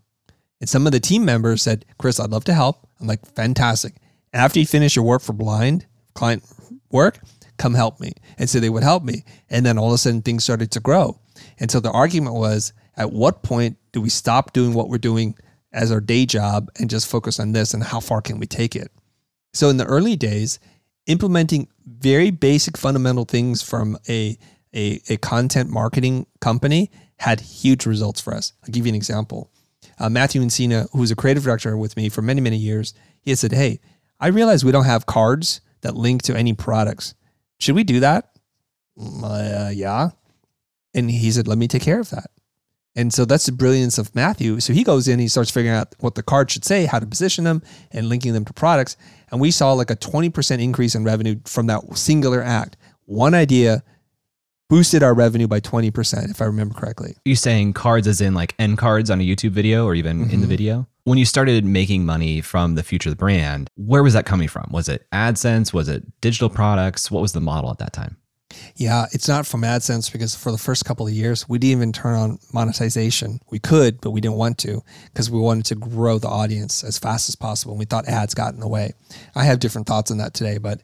[0.61, 2.89] And some of the team members said, Chris, I'd love to help.
[3.01, 3.97] I'm like, fantastic.
[4.33, 6.45] After you finish your work for blind client
[6.91, 7.21] work,
[7.57, 8.13] come help me.
[8.39, 9.25] And so they would help me.
[9.49, 11.21] And then all of a sudden things started to grow.
[11.59, 15.37] And so the argument was, at what point do we stop doing what we're doing
[15.73, 18.75] as our day job and just focus on this and how far can we take
[18.75, 18.91] it?
[19.53, 20.59] So in the early days,
[21.07, 24.37] implementing very basic fundamental things from a
[24.75, 28.53] a, a content marketing company had huge results for us.
[28.63, 29.51] I'll give you an example.
[29.99, 33.35] Uh, Matthew Encina, who was a creative director with me for many, many years, he
[33.35, 33.81] said, Hey,
[34.21, 37.15] I realize we don't have cards that link to any products.
[37.59, 38.31] Should we do that?
[38.99, 40.11] Mm, uh, yeah.
[40.95, 42.31] And he said, Let me take care of that.
[42.97, 44.59] And so that's the brilliance of Matthew.
[44.61, 47.07] So he goes in, he starts figuring out what the card should say, how to
[47.07, 47.63] position them,
[47.93, 48.97] and linking them to products.
[49.31, 52.79] And we saw like a 20% increase in revenue from that singular act.
[53.05, 53.83] One idea
[54.71, 57.11] boosted our revenue by 20%, if I remember correctly.
[57.11, 60.23] Are you saying cards as in like end cards on a YouTube video or even
[60.23, 60.31] mm-hmm.
[60.31, 60.49] in the mm-hmm.
[60.49, 60.89] video?
[61.07, 64.49] When you started making money from the future of the brand, where was that coming
[64.49, 64.67] from?
[64.73, 65.73] Was it AdSense?
[65.73, 67.13] Was it digital products?
[67.13, 68.17] What was the model at that time?
[68.75, 71.93] Yeah, it's not from AdSense because for the first couple of years, we didn't even
[71.93, 73.39] turn on monetization.
[73.53, 76.99] We could, but we didn't want to because we wanted to grow the audience as
[76.99, 77.75] fast as possible.
[77.75, 78.93] And we thought ads got in the way.
[79.37, 80.83] I have different thoughts on that today, but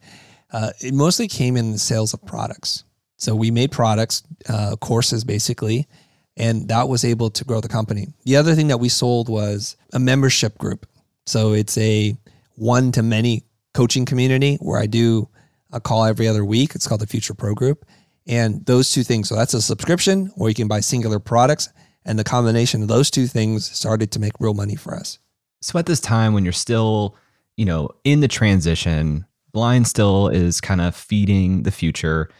[0.52, 2.84] uh, it mostly came in the sales of products.
[3.16, 5.88] So we made products, uh, courses basically,
[6.36, 8.08] and that was able to grow the company.
[8.24, 10.86] The other thing that we sold was a membership group.
[11.26, 12.16] So it's a
[12.56, 15.28] one to many coaching community where I do
[15.72, 16.74] a call every other week.
[16.74, 17.84] It's called the Future Pro Group.
[18.26, 21.68] And those two things, so that's a subscription or you can buy singular products.
[22.04, 25.18] And the combination of those two things started to make real money for us.
[25.60, 27.16] So at this time when you're still,
[27.56, 32.30] you know, in the transition, Blind still is kind of feeding the future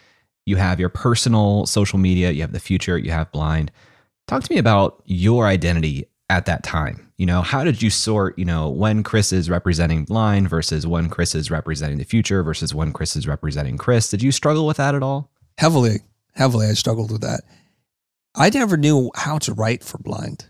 [0.46, 3.70] you have your personal social media, you have the future, you have blind.
[4.26, 7.12] Talk to me about your identity at that time?
[7.18, 11.08] You know, how did you sort, you know, when Chris is representing blind versus when
[11.10, 14.08] Chris is representing the future versus when Chris is representing Chris?
[14.08, 15.30] Did you struggle with that at all?
[15.58, 16.00] Heavily,
[16.34, 17.42] heavily, I struggled with that.
[18.34, 20.46] I never knew how to write for blind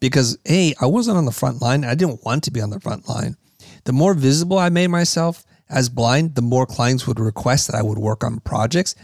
[0.00, 1.84] because A, I wasn't on the front line.
[1.84, 3.36] I didn't want to be on the front line.
[3.84, 7.82] The more visible I made myself as blind, the more clients would request that I
[7.82, 8.96] would work on projects.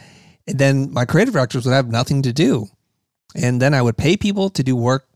[0.48, 2.68] And then my creative directors would have nothing to do.
[3.34, 5.06] And then I would pay people to do work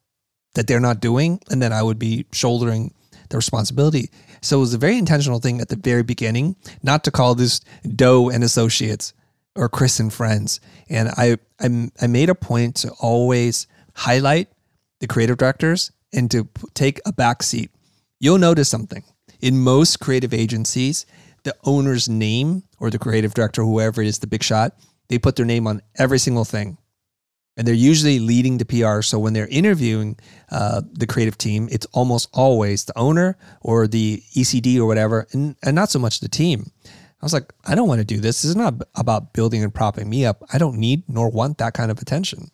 [0.55, 1.41] that they're not doing.
[1.51, 2.95] And then I would be shouldering
[3.31, 4.11] the responsibility.
[4.43, 7.61] So it was a very intentional thing at the very beginning, not to call this
[7.87, 9.15] Do and Associates
[9.57, 10.61] or Chris and Friends.
[10.91, 14.49] And I, I, I made a point to always highlight
[15.01, 17.71] the creative directors and to take a back seat.
[18.21, 19.05] You'll notice something.
[19.41, 21.07] In most creative agencies,
[21.45, 24.77] the owner's name or the creative director, whoever it is, the big shot,
[25.13, 26.79] they put their name on every single thing.
[27.59, 29.03] And they're usually leading the PR.
[29.03, 30.19] So when they're interviewing
[30.51, 35.55] uh, the creative team, it's almost always the owner or the ECD or whatever, and,
[35.63, 36.71] and not so much the team.
[36.87, 38.41] I was like, I don't want to do this.
[38.41, 40.43] This is not about building and propping me up.
[40.51, 42.51] I don't need nor want that kind of attention.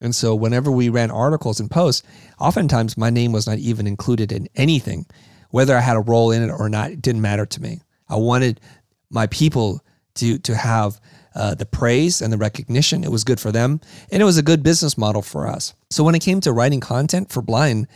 [0.00, 2.02] And so whenever we ran articles and posts,
[2.40, 5.06] oftentimes my name was not even included in anything.
[5.50, 7.80] Whether I had a role in it or not, it didn't matter to me.
[8.08, 8.60] I wanted
[9.08, 9.84] my people
[10.14, 11.00] to to have
[11.34, 13.04] uh, the praise and the recognition.
[13.04, 13.80] It was good for them,
[14.10, 15.74] and it was a good business model for us.
[15.90, 17.86] So when it came to writing content for Blind,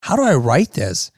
[0.00, 1.10] how do I write this?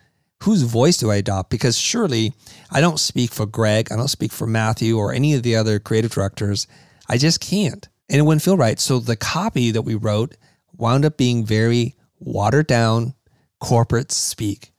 [0.43, 1.51] Whose voice do I adopt?
[1.51, 2.35] Because surely
[2.71, 5.79] I don't speak for Greg, I don't speak for Matthew or any of the other
[5.79, 6.67] creative directors.
[7.09, 8.79] I just can't and it wouldn't feel right.
[8.79, 10.37] So the copy that we wrote
[10.77, 13.15] wound up being very watered down
[13.61, 14.73] corporate speak.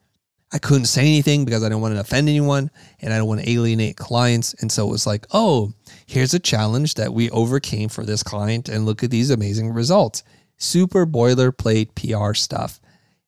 [0.54, 2.72] I couldn't say anything because I didn't want to offend anyone
[3.02, 4.54] and I don't want to alienate clients.
[4.56, 5.74] And so it was like, oh,
[6.06, 10.24] here's a challenge that we overcame for this client and look at these amazing results.
[10.58, 12.80] Super boilerplate PR stuff.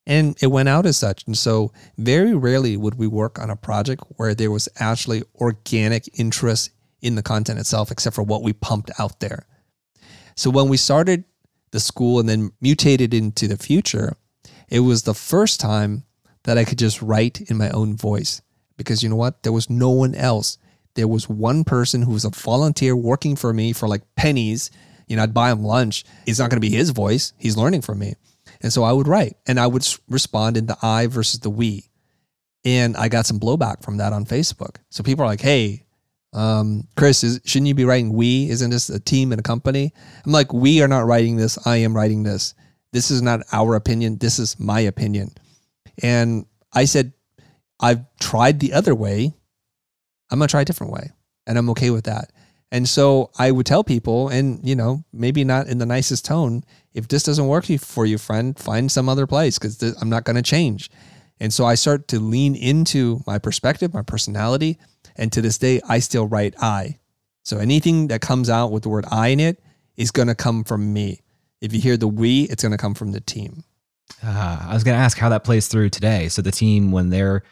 [0.08, 1.26] And it went out as such.
[1.28, 6.10] And so very rarely would we work on a project where there was actually organic
[6.18, 9.46] interest in the content itself, except for what we pumped out there.
[10.36, 11.26] So when we started
[11.72, 14.16] the school and then mutated into the future,
[14.70, 16.06] it was the first time
[16.44, 18.42] that I could just write in my own voice
[18.78, 19.44] because you know what?
[19.44, 20.58] There was no one else.
[20.96, 24.72] There was one person who was a volunteer working for me for like pennies.
[25.08, 26.06] You know, I'd buy him lunch.
[26.26, 27.34] It's not going to be his voice.
[27.38, 28.16] He's learning from me.
[28.62, 31.90] And so I would write and I would respond in the I versus the we.
[32.66, 34.78] And I got some blowback from that on Facebook.
[34.90, 35.86] So people are like, hey,
[36.34, 38.50] um, Chris, is, shouldn't you be writing we?
[38.50, 39.94] Isn't this a team and a company?
[40.26, 41.66] I'm like, we are not writing this.
[41.66, 42.54] I am writing this.
[42.92, 44.18] This is not our opinion.
[44.18, 45.32] This is my opinion.
[46.04, 47.14] And I said,
[47.80, 49.34] I've tried the other way.
[50.30, 51.12] I'm going to try a different way.
[51.48, 52.32] And I'm okay with that.
[52.72, 56.64] And so I would tell people, and you know, maybe not in the nicest tone,
[56.94, 60.36] if this doesn't work for you, friend, find some other place because I'm not going
[60.36, 60.92] to change.
[61.40, 64.78] And so I start to lean into my perspective, my personality,
[65.16, 67.00] and to this day, I still write I.
[67.44, 69.64] So anything that comes out with the word I in it
[69.98, 71.22] is going to come from me.
[71.62, 73.64] If you hear the we, it's going to come from the team.
[74.24, 76.30] Uh, I was going to ask how that plays through today.
[76.30, 77.44] So the team, when they're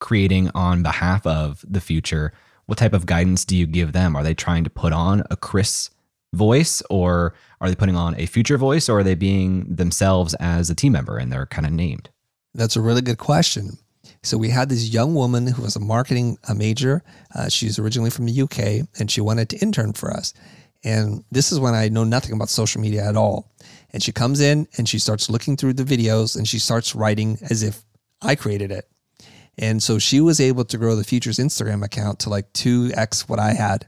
[0.00, 2.32] creating on behalf of the future,
[2.66, 4.16] what type of guidance do you give them?
[4.16, 5.90] Are they trying to put on a Chris
[6.32, 10.70] voice or are they putting on a future voice or are they being themselves as
[10.70, 12.10] a team member and they're kind of named?
[12.54, 13.78] That's a really good question.
[14.22, 17.02] So we had this young woman who was a marketing major.
[17.34, 20.34] Uh, she's originally from the UK and she wanted to intern for us.
[20.84, 23.50] And this is when I know nothing about social media at all.
[23.92, 27.38] And she comes in and she starts looking through the videos and she starts writing
[27.50, 27.82] as if
[28.22, 28.88] I created it.
[29.58, 33.38] And so she was able to grow the Futures Instagram account to like 2x what
[33.38, 33.86] I had.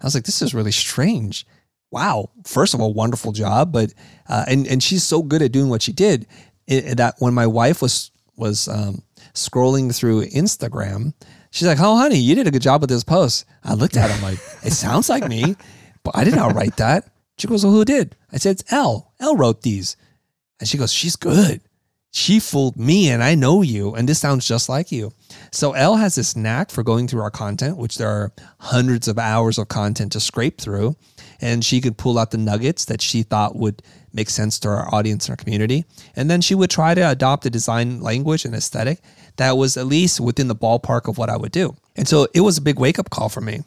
[0.00, 1.46] I was like, this is really strange.
[1.90, 2.30] Wow.
[2.44, 3.72] First of all, wonderful job.
[3.72, 3.94] But,
[4.28, 6.26] uh, and, and she's so good at doing what she did
[6.66, 9.02] it, that when my wife was, was, um,
[9.34, 11.12] scrolling through Instagram.
[11.50, 14.10] She's like, "Oh, honey, you did a good job with this post." I looked at
[14.10, 15.56] him like, "It sounds like me,
[16.02, 19.12] but I did not write that." She goes, "Well, who did?" I said, "It's Elle.
[19.20, 19.96] Elle wrote these."
[20.60, 21.60] And she goes, "She's good.
[22.10, 25.12] She fooled me, and I know you, and this sounds just like you."
[25.50, 29.18] So Elle has this knack for going through our content, which there are hundreds of
[29.18, 30.96] hours of content to scrape through,
[31.40, 33.82] and she could pull out the nuggets that she thought would
[34.12, 35.84] make sense to our audience and our community.
[36.14, 39.00] And then she would try to adopt a design language and aesthetic
[39.36, 41.74] that was at least within the ballpark of what I would do.
[41.96, 43.64] And so it was a big wake up call for me.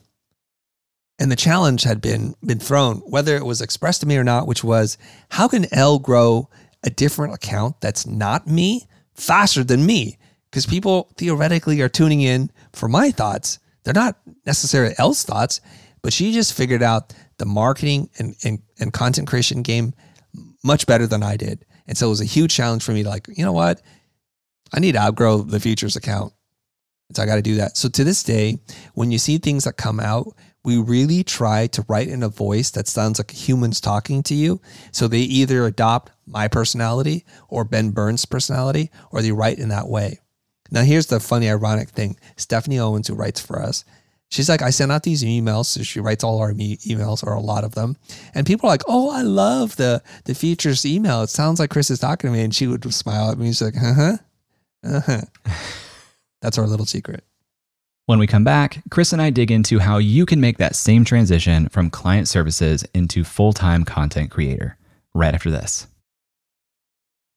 [1.20, 4.48] And the challenge had been been thrown, whether it was expressed to me or not,
[4.48, 4.98] which was
[5.30, 6.50] how can Elle grow
[6.84, 10.18] a different account that's not me faster than me?
[10.50, 13.60] Because people theoretically are tuning in for my thoughts.
[13.84, 15.60] They're not necessarily Elle's thoughts,
[16.02, 19.94] but she just figured out the marketing and, and, and content creation game
[20.64, 21.66] much better than I did.
[21.88, 23.82] And so it was a huge challenge for me like, you know what?
[24.74, 26.34] I need to outgrow the futures account.
[27.14, 27.78] So I got to do that.
[27.78, 28.60] So to this day,
[28.94, 30.36] when you see things that come out,
[30.68, 34.60] we really try to write in a voice that sounds like humans talking to you.
[34.92, 39.88] So they either adopt my personality or Ben Burns' personality, or they write in that
[39.88, 40.20] way.
[40.70, 43.86] Now, here's the funny, ironic thing Stephanie Owens, who writes for us,
[44.30, 45.68] she's like, I send out these emails.
[45.68, 47.96] So she writes all our me- emails, or a lot of them.
[48.36, 51.22] And people are like, oh, I love the, the features email.
[51.22, 52.44] It sounds like Chris is talking to me.
[52.44, 53.48] And she would smile at me.
[53.48, 54.18] She's like, uh huh.
[54.84, 55.22] Uh huh.
[56.42, 57.24] That's our little secret.
[58.08, 61.04] When we come back, Chris and I dig into how you can make that same
[61.04, 64.78] transition from client services into full time content creator
[65.14, 65.88] right after this.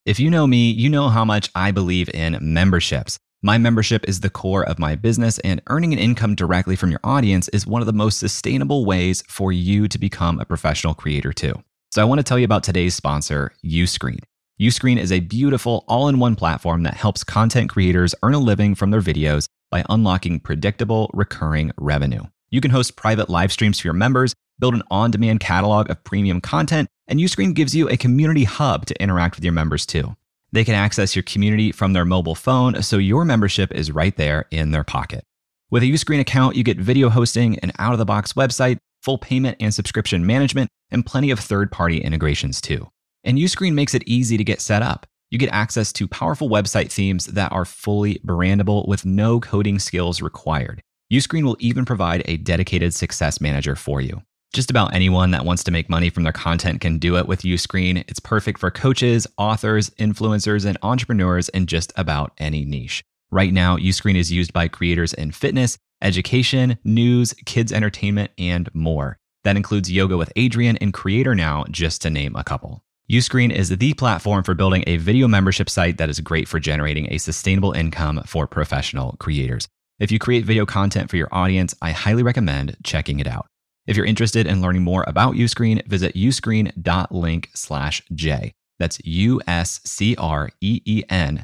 [0.06, 3.18] If you know me, you know how much I believe in memberships.
[3.42, 7.00] My membership is the core of my business, and earning an income directly from your
[7.02, 11.32] audience is one of the most sustainable ways for you to become a professional creator,
[11.32, 11.54] too.
[11.90, 14.20] So, I want to tell you about today's sponsor, Uscreen.
[14.60, 18.76] Uscreen is a beautiful all in one platform that helps content creators earn a living
[18.76, 22.22] from their videos by unlocking predictable, recurring revenue.
[22.50, 26.02] You can host private live streams for your members, build an on demand catalog of
[26.04, 30.16] premium content, and Uscreen gives you a community hub to interact with your members too.
[30.52, 34.46] They can access your community from their mobile phone, so your membership is right there
[34.50, 35.24] in their pocket.
[35.70, 39.18] With a Uscreen account, you get video hosting, an out of the box website, full
[39.18, 42.90] payment and subscription management, and plenty of third party integrations too.
[43.22, 45.06] And Uscreen makes it easy to get set up.
[45.30, 50.20] You get access to powerful website themes that are fully brandable with no coding skills
[50.20, 50.82] required.
[51.12, 54.22] Uscreen will even provide a dedicated success manager for you.
[54.52, 57.42] Just about anyone that wants to make money from their content can do it with
[57.42, 58.04] Uscreen.
[58.08, 63.04] It's perfect for coaches, authors, influencers, and entrepreneurs in just about any niche.
[63.30, 69.16] Right now, Uscreen is used by creators in fitness, education, news, kids entertainment, and more.
[69.44, 72.82] That includes Yoga with Adriene and Creator Now, just to name a couple.
[73.10, 77.12] Uscreen is the platform for building a video membership site that is great for generating
[77.12, 79.66] a sustainable income for professional creators.
[79.98, 83.48] If you create video content for your audience, I highly recommend checking it out.
[83.88, 88.52] If you're interested in learning more about Uscreen, visit uscreen.link slash J.
[88.78, 89.44] That's U-S-C-R-E-E-N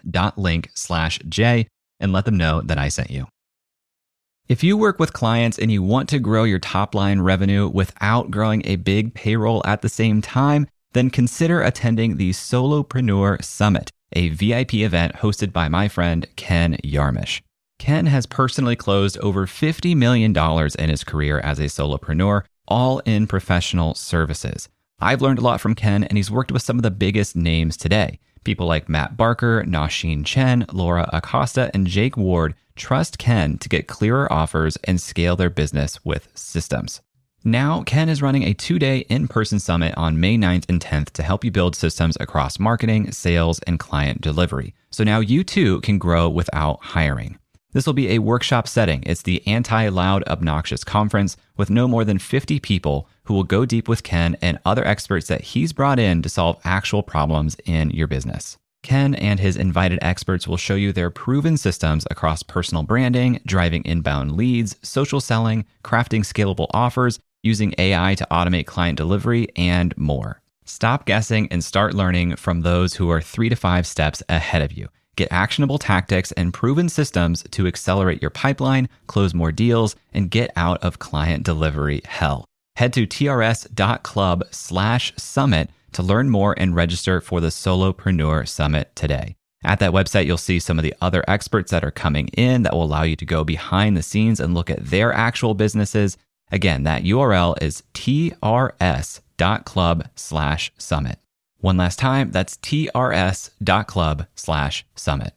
[0.08, 1.66] dot link slash J
[1.98, 3.26] and let them know that I sent you.
[4.48, 8.30] If you work with clients and you want to grow your top line revenue without
[8.30, 14.30] growing a big payroll at the same time, then consider attending the Solopreneur Summit, a
[14.30, 17.41] VIP event hosted by my friend Ken Yarmosh.
[17.78, 20.34] Ken has personally closed over $50 million
[20.78, 24.68] in his career as a solopreneur, all in professional services.
[24.99, 27.76] I've learned a lot from Ken, and he's worked with some of the biggest names
[27.76, 28.18] today.
[28.45, 33.89] People like Matt Barker, Nasheen Chen, Laura Acosta, and Jake Ward trust Ken to get
[33.89, 37.03] clearer offers and scale their business with systems.
[37.47, 41.11] Now, Ken is running a two day in person summit on May 9th and 10th
[41.11, 44.74] to help you build systems across marketing, sales, and client delivery.
[44.90, 47.38] So now you too can grow without hiring.
[47.72, 49.05] This will be a workshop setting.
[49.07, 53.64] It's the Anti Loud Obnoxious Conference with no more than 50 people who will go
[53.64, 57.90] deep with Ken and other experts that he's brought in to solve actual problems in
[57.90, 58.59] your business.
[58.82, 63.84] Ken and his invited experts will show you their proven systems across personal branding, driving
[63.84, 70.42] inbound leads, social selling, crafting scalable offers, using AI to automate client delivery, and more.
[70.64, 74.72] Stop guessing and start learning from those who are three to five steps ahead of
[74.72, 74.88] you.
[75.14, 80.51] Get actionable tactics and proven systems to accelerate your pipeline, close more deals, and get
[80.57, 82.44] out of client delivery hell.
[82.74, 89.36] Head to trs.club slash summit to learn more and register for the Solopreneur Summit today.
[89.64, 92.74] At that website, you'll see some of the other experts that are coming in that
[92.74, 96.18] will allow you to go behind the scenes and look at their actual businesses
[96.51, 98.38] Again, that URL is trs.club
[100.14, 101.18] slash summit.
[101.59, 105.32] One last time, that's trs.club slash summit.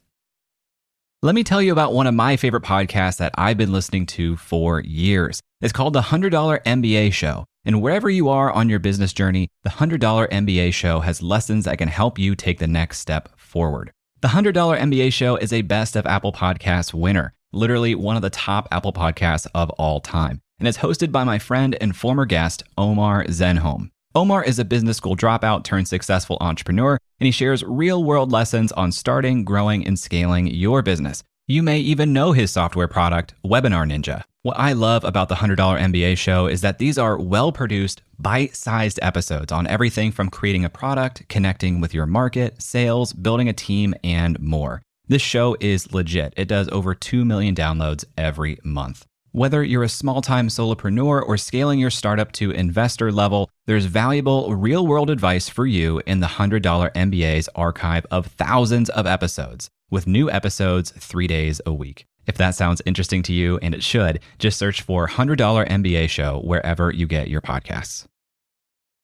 [1.22, 4.38] Let me tell you about one of my favorite podcasts that I've been listening to
[4.38, 5.42] for years.
[5.62, 6.30] It's called the $100
[6.64, 7.46] MBA Show.
[7.66, 11.78] And wherever you are on your business journey, the $100 MBA Show has lessons that
[11.78, 13.92] can help you take the next step forward.
[14.22, 18.30] The $100 MBA Show is a best of Apple Podcasts winner, literally one of the
[18.30, 22.64] top Apple podcasts of all time and it's hosted by my friend and former guest,
[22.78, 23.90] Omar Zenhom.
[24.16, 28.72] Omar is a business school dropout turned successful entrepreneur, and he shares real world lessons
[28.74, 31.24] on starting, growing, and scaling your business.
[31.48, 34.24] You may even know his software product, Webinar Ninja.
[34.42, 38.56] What I love about the $100 MBA show is that these are well produced, bite
[38.56, 43.54] sized episodes on everything from creating a product, connecting with your market, sales, building a
[43.54, 44.82] team, and more.
[45.08, 46.34] This show is legit.
[46.38, 49.06] It does over 2 million downloads every month.
[49.32, 54.56] Whether you're a small time solopreneur or scaling your startup to investor level, there's valuable
[54.56, 60.08] real world advice for you in the $100 MBA's archive of thousands of episodes, with
[60.08, 62.08] new episodes three days a week.
[62.26, 66.40] If that sounds interesting to you, and it should, just search for $100 MBA Show
[66.40, 68.06] wherever you get your podcasts.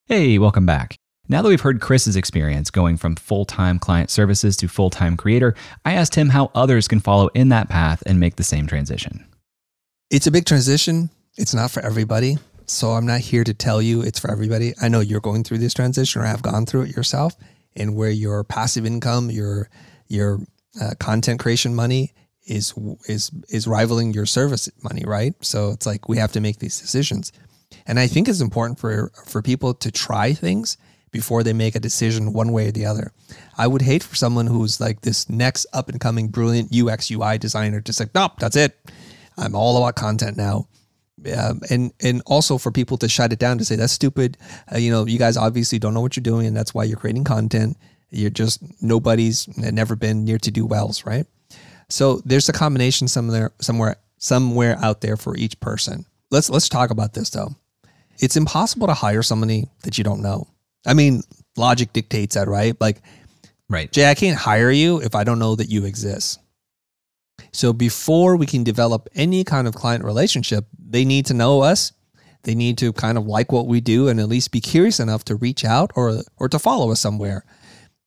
[0.07, 0.95] Hey, welcome back.
[1.27, 5.17] Now that we've heard Chris's experience going from full time client services to full time
[5.17, 5.53] creator,
[5.85, 9.23] I asked him how others can follow in that path and make the same transition.
[10.09, 11.09] It's a big transition.
[11.35, 12.37] It's not for everybody.
[12.67, 14.73] So I'm not here to tell you it's for everybody.
[14.81, 17.35] I know you're going through this transition or have gone through it yourself
[17.75, 19.69] and where your passive income, your
[20.07, 20.39] your
[20.79, 22.13] uh, content creation money
[22.45, 22.73] is
[23.07, 25.33] is is rivaling your service money, right?
[25.41, 27.31] So it's like we have to make these decisions.
[27.87, 30.77] And I think it's important for for people to try things
[31.11, 33.11] before they make a decision one way or the other.
[33.57, 37.37] I would hate for someone who's like this next up and coming brilliant UX UI
[37.37, 38.77] designer just like, nope, that's it.
[39.37, 40.67] I'm all about content now.
[41.35, 44.37] Um, and and also for people to shut it down to say that's stupid.
[44.71, 46.97] Uh, you know, you guys obviously don't know what you're doing, and that's why you're
[46.97, 47.77] creating content.
[48.11, 51.25] You're just nobody's never been near to do wells, right?
[51.89, 56.05] So there's a combination somewhere somewhere somewhere out there for each person.
[56.31, 57.55] Let's let's talk about this though.
[58.19, 60.47] It's impossible to hire somebody that you don't know.
[60.85, 61.21] I mean,
[61.57, 62.79] logic dictates that, right?
[62.79, 63.01] Like,
[63.69, 66.39] right, Jay, I can't hire you if I don't know that you exist.
[67.55, 71.93] So before we can develop any kind of client relationship, they need to know us.
[72.43, 75.23] They need to kind of like what we do and at least be curious enough
[75.25, 77.45] to reach out or or to follow us somewhere.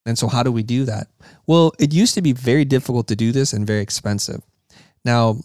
[0.05, 1.09] And so how do we do that?
[1.47, 4.43] Well, it used to be very difficult to do this and very expensive.
[5.05, 5.39] Now,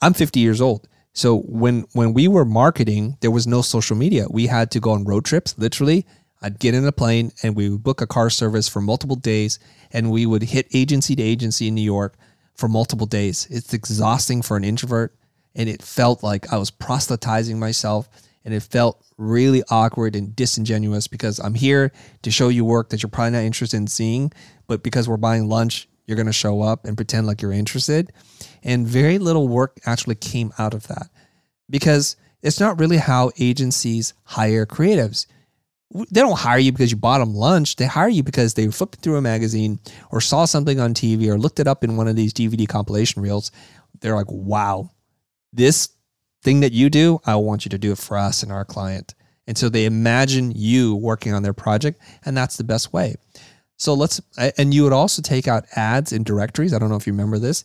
[0.00, 0.88] I'm 50 years old.
[1.12, 4.26] So when when we were marketing, there was no social media.
[4.30, 6.06] We had to go on road trips, literally.
[6.40, 9.58] I'd get in a plane and we would book a car service for multiple days
[9.92, 12.16] and we would hit agency to agency in New York
[12.54, 13.46] for multiple days.
[13.50, 15.14] It's exhausting for an introvert.
[15.54, 18.08] And it felt like I was proselytizing myself.
[18.44, 21.92] And it felt really awkward and disingenuous because I'm here
[22.22, 24.32] to show you work that you're probably not interested in seeing.
[24.66, 28.12] But because we're buying lunch, you're going to show up and pretend like you're interested.
[28.62, 31.08] And very little work actually came out of that
[31.70, 35.26] because it's not really how agencies hire creatives
[36.10, 37.76] they don't hire you because you bought them lunch.
[37.76, 39.78] They hire you because they flipped through a magazine
[40.10, 43.20] or saw something on TV or looked it up in one of these DVD compilation
[43.20, 43.50] reels.
[44.00, 44.90] They're like, wow,
[45.52, 45.90] this
[46.42, 49.14] thing that you do, I want you to do it for us and our client.
[49.46, 53.16] And so they imagine you working on their project, and that's the best way.
[53.76, 54.20] So let's,
[54.56, 56.72] and you would also take out ads in directories.
[56.72, 57.64] I don't know if you remember this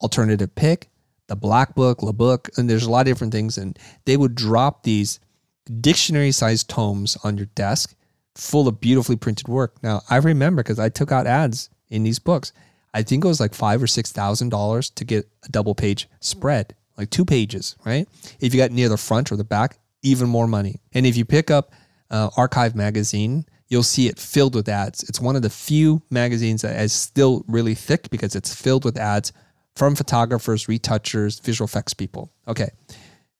[0.00, 0.88] alternative pick,
[1.26, 3.58] the black book, the book, and there's a lot of different things.
[3.58, 5.20] And they would drop these
[5.68, 7.94] dictionary sized tomes on your desk
[8.34, 9.82] full of beautifully printed work.
[9.82, 12.52] Now, I remember because I took out ads in these books.
[12.94, 16.08] I think it was like five or six thousand dollars to get a double page
[16.20, 18.08] spread, like two pages, right?
[18.40, 20.80] If you got near the front or the back, even more money.
[20.92, 21.72] And if you pick up
[22.10, 25.02] uh, Archive magazine, you'll see it filled with ads.
[25.04, 28.96] It's one of the few magazines that is still really thick because it's filled with
[28.96, 29.32] ads
[29.76, 32.32] from photographers, retouchers, visual effects people.
[32.46, 32.70] Okay.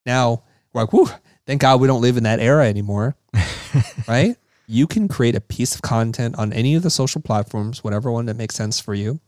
[0.05, 1.09] Now, we're like, whoo,
[1.49, 3.17] Thank God we don't live in that era anymore.
[4.07, 4.37] right?
[4.67, 8.27] You can create a piece of content on any of the social platforms, whatever one
[8.27, 9.19] that makes sense for you.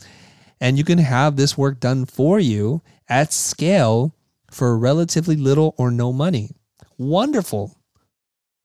[0.60, 4.14] And you can have this work done for you at scale
[4.50, 6.50] for relatively little or no money.
[6.98, 7.74] Wonderful.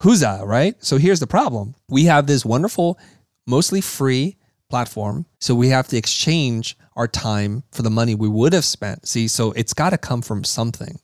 [0.03, 0.76] Huzzah, right?
[0.84, 2.99] So here's the problem we have this wonderful,
[3.47, 4.36] mostly free
[4.70, 5.28] platform.
[5.39, 9.08] So we have to exchange our time for the money we would have spent.
[9.08, 10.99] See, so it's got to come from something.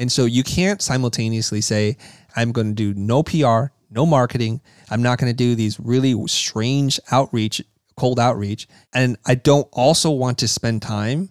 [0.00, 1.98] And so you can't simultaneously say,
[2.34, 4.62] I'm going to do no PR, no marketing.
[4.88, 7.62] I'm not going to do these really strange outreach,
[7.98, 8.66] cold outreach.
[8.94, 11.28] And I don't also want to spend time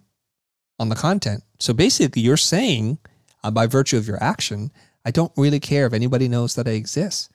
[0.78, 1.42] on the content.
[1.58, 2.98] So basically, you're saying,
[3.42, 4.70] uh, by virtue of your action,
[5.04, 7.32] I don't really care if anybody knows that I exist.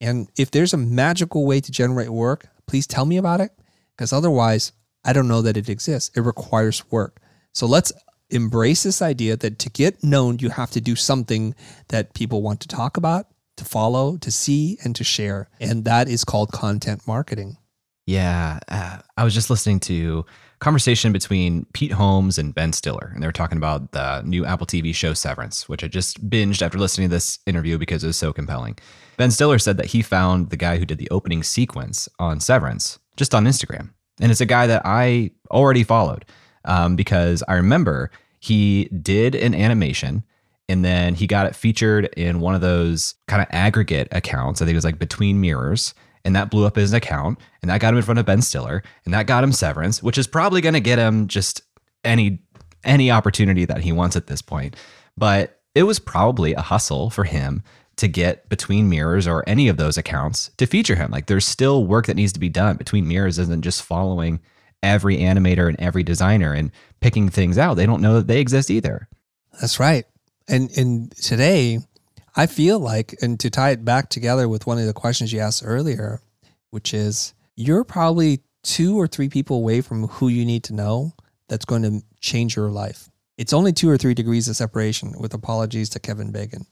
[0.00, 3.52] And if there's a magical way to generate work, please tell me about it.
[3.94, 4.72] Because otherwise,
[5.04, 6.10] I don't know that it exists.
[6.16, 7.20] It requires work.
[7.52, 7.92] So let's
[8.30, 11.54] embrace this idea that to get known, you have to do something
[11.88, 13.26] that people want to talk about,
[13.56, 15.48] to follow, to see, and to share.
[15.60, 17.56] And that is called content marketing.
[18.06, 18.58] Yeah.
[18.68, 20.24] Uh, I was just listening to
[20.58, 24.66] conversation between Pete Holmes and Ben Stiller, and they were talking about the new Apple
[24.66, 28.16] TV show Severance, which I just binged after listening to this interview because it was
[28.16, 28.76] so compelling.
[29.16, 32.98] Ben Stiller said that he found the guy who did the opening sequence on Severance
[33.16, 33.90] just on Instagram.
[34.20, 36.24] And it's a guy that I already followed
[36.64, 40.24] um, because I remember he did an animation
[40.68, 44.62] and then he got it featured in one of those kind of aggregate accounts.
[44.62, 45.94] I think it was like Between Mirrors.
[46.22, 48.82] And that blew up his account and that got him in front of Ben Stiller
[49.06, 51.62] and that got him severance, which is probably going to get him just
[52.04, 52.42] any
[52.84, 54.76] any opportunity that he wants at this point.
[55.16, 57.62] But it was probably a hustle for him
[57.96, 61.10] to get between mirrors or any of those accounts to feature him.
[61.10, 64.40] Like there's still work that needs to be done between mirrors isn't just following
[64.82, 66.70] every animator and every designer and
[67.00, 67.74] picking things out.
[67.74, 69.08] They don't know that they exist either.
[69.60, 70.04] That's right.
[70.48, 71.80] And and today
[72.36, 75.40] I feel like and to tie it back together with one of the questions you
[75.40, 76.20] asked earlier,
[76.70, 81.12] which is you're probably two or three people away from who you need to know
[81.48, 83.10] that's going to change your life.
[83.36, 86.66] It's only two or three degrees of separation with apologies to Kevin Bacon.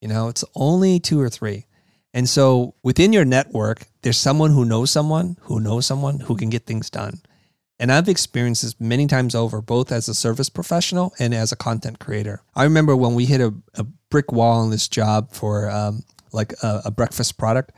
[0.00, 1.66] You know, it's only two or three.
[2.14, 6.50] And so within your network, there's someone who knows someone who knows someone who can
[6.50, 7.20] get things done.
[7.82, 11.56] And I've experienced this many times over, both as a service professional and as a
[11.56, 12.40] content creator.
[12.54, 16.52] I remember when we hit a, a brick wall on this job for um, like
[16.62, 17.72] a, a, breakfast product,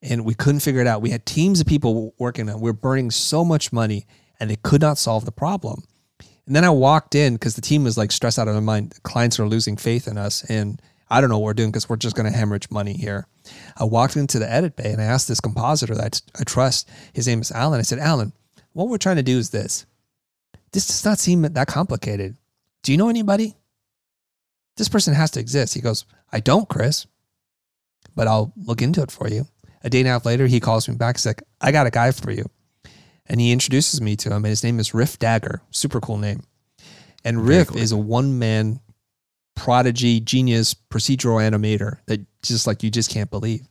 [0.00, 1.02] and we couldn't figure it out.
[1.02, 2.58] We had teams of people working on it.
[2.60, 4.06] We we're burning so much money,
[4.38, 5.82] and they could not solve the problem.
[6.46, 8.94] And then I walked in because the team was like stressed out of their mind.
[9.02, 10.80] Clients are losing faith in us, and
[11.10, 13.26] I don't know what we're doing because we're just going to hemorrhage money here.
[13.76, 17.26] I walked into the edit bay and I asked this compositor that I trust, his
[17.26, 17.80] name is Alan.
[17.80, 18.32] I said, Alan,
[18.72, 19.86] what we're trying to do is this.
[20.72, 22.36] This does not seem that complicated.
[22.82, 23.56] Do you know anybody?
[24.76, 25.74] This person has to exist.
[25.74, 27.06] He goes, I don't, Chris,
[28.14, 29.46] but I'll look into it for you.
[29.82, 31.16] A day and a half later, he calls me back.
[31.16, 32.48] He's like, I got a guy for you.
[33.26, 35.60] And he introduces me to him, and his name is Riff Dagger.
[35.70, 36.42] Super cool name.
[37.24, 37.78] And Riff cool.
[37.78, 38.80] is a one man
[39.54, 43.66] prodigy, genius procedural animator that just like you just can't believe.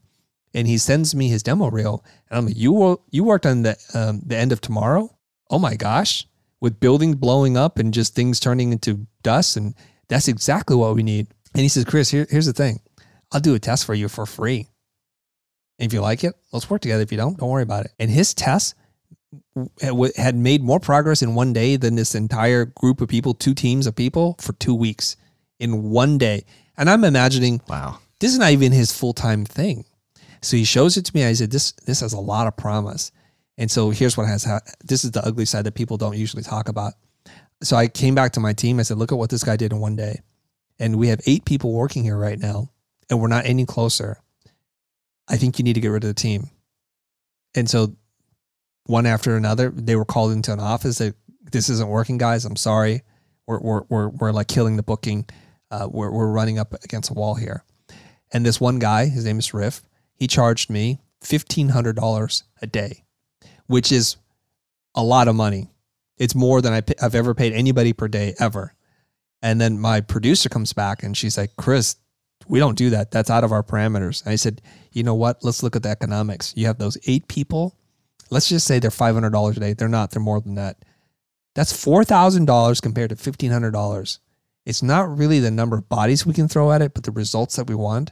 [0.58, 3.78] And he sends me his demo reel, and I'm like, "You you worked on the
[3.94, 5.16] um, the end of tomorrow?
[5.52, 6.28] Oh my gosh!"
[6.60, 9.76] With buildings blowing up and just things turning into dust, and
[10.10, 11.28] that's exactly what we need.
[11.54, 12.80] And he says, "Chris, here, here's the thing.
[13.32, 14.66] I'll do a test for you for free.
[15.78, 17.04] if you like it, let's work together.
[17.04, 18.74] If you don't, don't worry about it." And his test
[20.18, 23.86] had made more progress in one day than this entire group of people, two teams
[23.86, 25.18] of people, for two weeks
[25.60, 26.46] in one day.
[26.78, 29.86] And I'm imagining, wow, this is not even his full time thing.
[30.42, 31.26] So he shows it to me.
[31.26, 33.12] I said, this this has a lot of promise.
[33.58, 36.44] And so here's what has ha- this is the ugly side that people don't usually
[36.44, 36.94] talk about.
[37.64, 38.80] So I came back to my team.
[38.80, 40.22] I said, look at what this guy did in one day.
[40.80, 42.70] And we have eight people working here right now,
[43.10, 44.22] and we're not any closer.
[45.28, 46.52] I think you need to get rid of the team.
[47.56, 47.96] And so
[48.86, 51.16] one after another, they were called into an office that
[51.52, 52.46] this isn't working, guys.
[52.46, 53.02] I'm sorry.
[53.48, 55.26] We're, we're, we're, we're like killing the booking
[55.72, 57.64] uh, we're, we're running up against a wall here.
[58.32, 59.82] And this one guy, his name is Riff,
[60.18, 63.04] he charged me $1,500 a day,
[63.68, 64.18] which is
[64.96, 65.70] a lot of money.
[66.18, 68.74] It's more than I have ever paid anybody per day ever.
[69.42, 71.96] And then my producer comes back and she's like, Chris,
[72.48, 73.12] we don't do that.
[73.12, 74.24] That's out of our parameters.
[74.24, 74.62] And I said,
[74.92, 75.44] you know what?
[75.44, 76.54] Let's look at the economics.
[76.56, 77.76] You have those eight people.
[78.30, 79.74] Let's just say they're $500 a day.
[79.74, 80.84] They're not, they're more than that.
[81.56, 84.20] That's $4,000 compared to $1,500.
[84.66, 87.56] It's not really the number of bodies we can throw at it, but the results
[87.56, 88.12] that we want.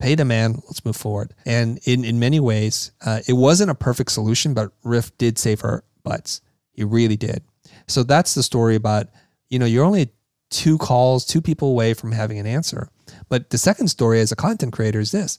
[0.00, 0.54] Pay the man.
[0.66, 1.34] Let's move forward.
[1.46, 5.64] And in, in many ways, uh, it wasn't a perfect solution, but Riff did save
[5.64, 6.40] our butts.
[6.72, 7.42] He really did.
[7.86, 9.08] So that's the story about,
[9.48, 10.10] you know, you're only
[10.50, 12.88] two calls, two people away from having an answer.
[13.28, 15.38] But the second story as a content creator is this.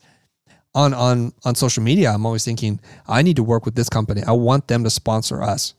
[0.73, 4.23] On, on, on social media, I'm always thinking, I need to work with this company.
[4.23, 5.73] I want them to sponsor us.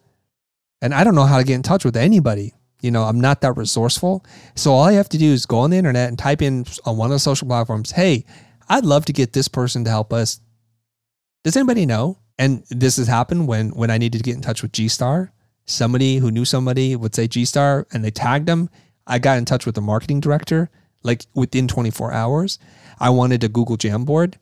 [0.81, 3.41] And I don't know how to get in touch with anybody you know, I'm not
[3.41, 4.25] that resourceful.
[4.55, 6.97] So all you have to do is go on the internet and type in on
[6.97, 8.25] one of the social platforms, hey,
[8.69, 10.41] I'd love to get this person to help us.
[11.45, 12.19] Does anybody know?
[12.39, 15.33] And this has happened when when I needed to get in touch with G Star.
[15.65, 18.69] Somebody who knew somebody would say G Star and they tagged them.
[19.07, 20.71] I got in touch with the marketing director
[21.03, 22.59] like within 24 hours.
[22.99, 24.35] I wanted a Google Jamboard.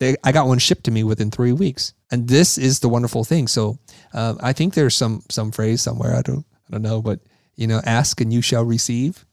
[0.00, 1.92] They, I got one shipped to me within three weeks.
[2.10, 3.48] And this is the wonderful thing.
[3.48, 3.78] So
[4.14, 6.14] uh, I think there's some some phrase somewhere.
[6.16, 7.20] I don't I don't know, but
[7.56, 9.26] you know, ask and you shall receive.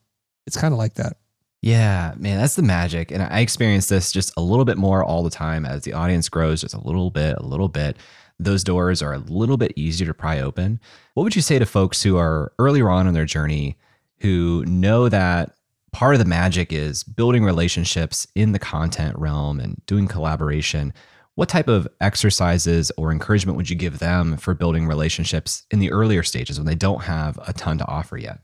[0.46, 1.18] It's kind of like that.
[1.62, 3.12] Yeah, man, that's the magic.
[3.12, 6.30] And I experience this just a little bit more all the time as the audience
[6.30, 7.98] grows, just a little bit, a little bit.
[8.40, 10.80] Those doors are a little bit easier to pry open.
[11.14, 13.78] What would you say to folks who are earlier on in their journey
[14.20, 15.56] who know that
[15.92, 20.94] part of the magic is building relationships in the content realm and doing collaboration?
[21.36, 25.92] What type of exercises or encouragement would you give them for building relationships in the
[25.92, 28.40] earlier stages when they don't have a ton to offer yet?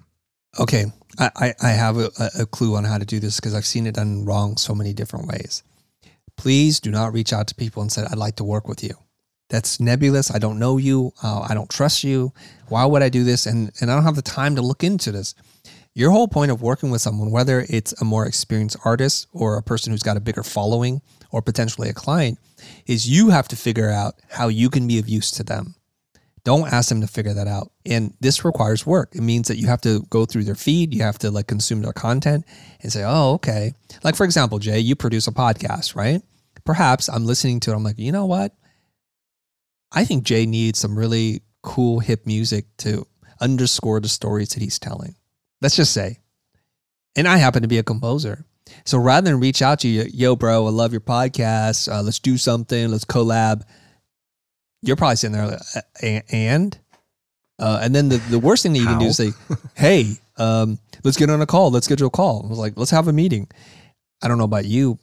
[0.57, 0.85] Okay,
[1.19, 3.95] I, I have a, a clue on how to do this because I've seen it
[3.95, 5.63] done wrong so many different ways.
[6.37, 8.95] Please do not reach out to people and say, I'd like to work with you.
[9.49, 10.33] That's nebulous.
[10.33, 11.11] I don't know you.
[11.21, 12.33] Uh, I don't trust you.
[12.67, 13.45] Why would I do this?
[13.45, 15.35] And, and I don't have the time to look into this.
[15.93, 19.63] Your whole point of working with someone, whether it's a more experienced artist or a
[19.63, 21.01] person who's got a bigger following
[21.31, 22.39] or potentially a client,
[22.85, 25.74] is you have to figure out how you can be of use to them.
[26.45, 27.71] Don't ask them to figure that out.
[27.87, 29.15] And this requires work.
[29.15, 31.81] It means that you have to go through their feed, you have to like consume
[31.81, 32.45] their content
[32.81, 33.73] and say, oh, okay.
[34.03, 36.21] Like, for example, Jay, you produce a podcast, right?
[36.63, 37.75] Perhaps I'm listening to it.
[37.75, 38.53] I'm like, you know what?
[39.91, 43.07] I think Jay needs some really cool, hip music to
[43.41, 45.15] underscore the stories that he's telling.
[45.61, 46.19] Let's just say.
[47.15, 48.45] And I happen to be a composer.
[48.85, 51.91] So rather than reach out to you, yo, bro, I love your podcast.
[51.91, 52.89] Uh, let's do something.
[52.89, 53.63] Let's collab
[54.87, 56.77] you're probably sitting there like, and
[57.59, 58.93] uh, and then the, the worst thing that you How?
[58.93, 59.31] can do is say,
[59.75, 61.71] hey, um, let's get on a call.
[61.71, 62.43] Let's schedule a call.
[62.45, 63.47] I was like, let's have a meeting.
[64.21, 64.99] I don't know about you.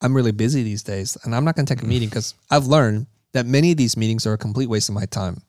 [0.00, 2.66] I'm really busy these days and I'm not going to take a meeting because I've
[2.66, 5.42] learned that many of these meetings are a complete waste of my time.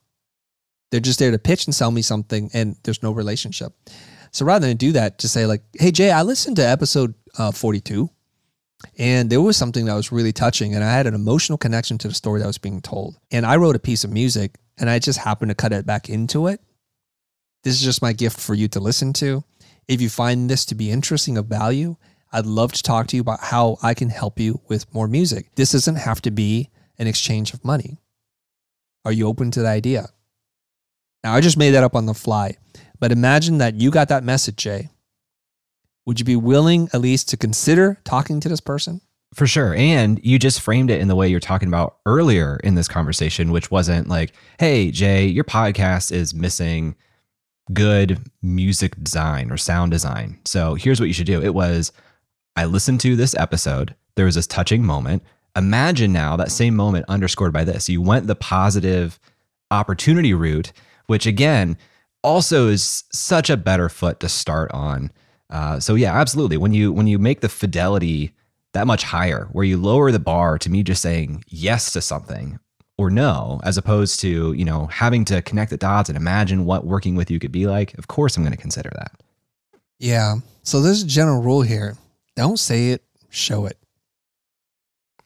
[0.90, 3.72] They're just there to pitch and sell me something and there's no relationship.
[4.32, 7.52] So rather than do that, just say like, hey, Jay, I listened to episode uh,
[7.52, 8.10] 42
[8.98, 12.08] and there was something that was really touching, and I had an emotional connection to
[12.08, 13.18] the story that was being told.
[13.30, 16.08] And I wrote a piece of music, and I just happened to cut it back
[16.08, 16.60] into it.
[17.62, 19.44] This is just my gift for you to listen to.
[19.86, 21.96] If you find this to be interesting of value,
[22.32, 25.54] I'd love to talk to you about how I can help you with more music.
[25.56, 27.98] This doesn't have to be an exchange of money.
[29.04, 30.08] Are you open to the idea?
[31.24, 32.56] Now, I just made that up on the fly,
[32.98, 34.90] but imagine that you got that message, Jay,
[36.10, 39.00] would you be willing at least to consider talking to this person?
[39.32, 39.76] For sure.
[39.76, 43.52] And you just framed it in the way you're talking about earlier in this conversation,
[43.52, 46.96] which wasn't like, hey, Jay, your podcast is missing
[47.72, 50.40] good music design or sound design.
[50.44, 51.40] So here's what you should do.
[51.40, 51.92] It was,
[52.56, 53.94] I listened to this episode.
[54.16, 55.22] There was this touching moment.
[55.54, 57.88] Imagine now that same moment underscored by this.
[57.88, 59.20] You went the positive
[59.70, 60.72] opportunity route,
[61.06, 61.78] which again,
[62.24, 65.12] also is such a better foot to start on
[65.50, 66.56] uh, so yeah, absolutely.
[66.56, 68.32] When you when you make the fidelity
[68.72, 72.58] that much higher, where you lower the bar to me just saying yes to something
[72.96, 76.86] or no, as opposed to you know having to connect the dots and imagine what
[76.86, 77.96] working with you could be like.
[77.98, 79.12] Of course, I'm going to consider that.
[79.98, 80.36] Yeah.
[80.62, 81.96] So there's a general rule here:
[82.36, 83.76] don't say it, show it.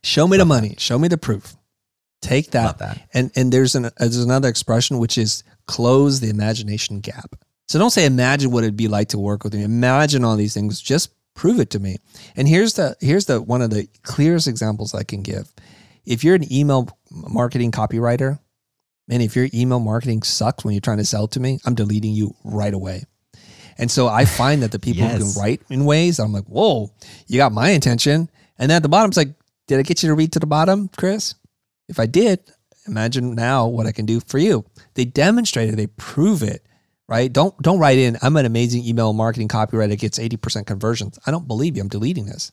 [0.03, 0.69] Show me Love the money.
[0.71, 0.81] That.
[0.81, 1.55] Show me the proof.
[2.23, 2.79] Take that.
[2.79, 3.09] that.
[3.13, 7.37] And and there's an there's another expression which is close the imagination gap.
[7.69, 9.63] So don't say imagine what it'd be like to work with me.
[9.63, 10.81] Imagine all these things.
[10.81, 11.97] Just prove it to me.
[12.37, 15.53] And here's the here's the one of the clearest examples I can give.
[16.05, 18.39] If you're an email marketing copywriter,
[19.09, 22.13] and if your email marketing sucks when you're trying to sell to me, I'm deleting
[22.13, 23.05] you right away.
[23.77, 25.19] And so I find that the people yes.
[25.19, 26.91] who can write in ways, I'm like, whoa,
[27.27, 28.31] you got my attention.
[28.59, 29.35] And then at the bottom, it's like,
[29.67, 31.35] did I get you to read to the bottom, Chris?
[31.89, 32.41] If I did,
[32.87, 34.65] imagine now what I can do for you.
[34.95, 36.64] They demonstrate it, they prove it
[37.09, 37.33] right?
[37.33, 38.17] Don't don't write in.
[38.23, 41.19] I'm an amazing email marketing copywriter that gets 80% conversions.
[41.27, 41.83] I don't believe you.
[41.83, 42.53] I'm deleting this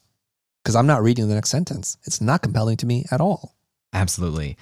[0.64, 1.98] because I'm not reading the next sentence.
[2.06, 3.56] It's not compelling to me at all.
[3.94, 4.58] Absolutely.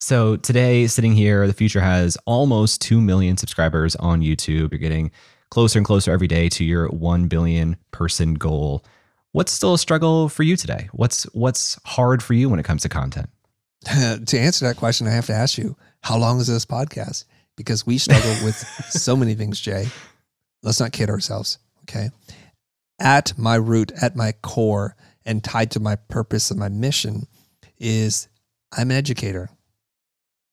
[0.00, 4.72] So today, sitting here, the future has almost 2 million subscribers on YouTube.
[4.72, 5.10] You're getting
[5.50, 8.82] closer and closer every day to your 1 billion person goal.
[9.32, 10.88] What's still a struggle for you today?
[10.92, 13.28] What's what's hard for you when it comes to content?
[13.84, 17.24] to answer that question, I have to ask you, how long is this podcast?
[17.60, 18.56] Because we struggle with
[18.88, 19.88] so many things, Jay.
[20.62, 21.58] Let's not kid ourselves.
[21.82, 22.10] Okay.
[22.98, 27.26] At my root, at my core, and tied to my purpose and my mission
[27.78, 28.28] is
[28.76, 29.50] I'm an educator.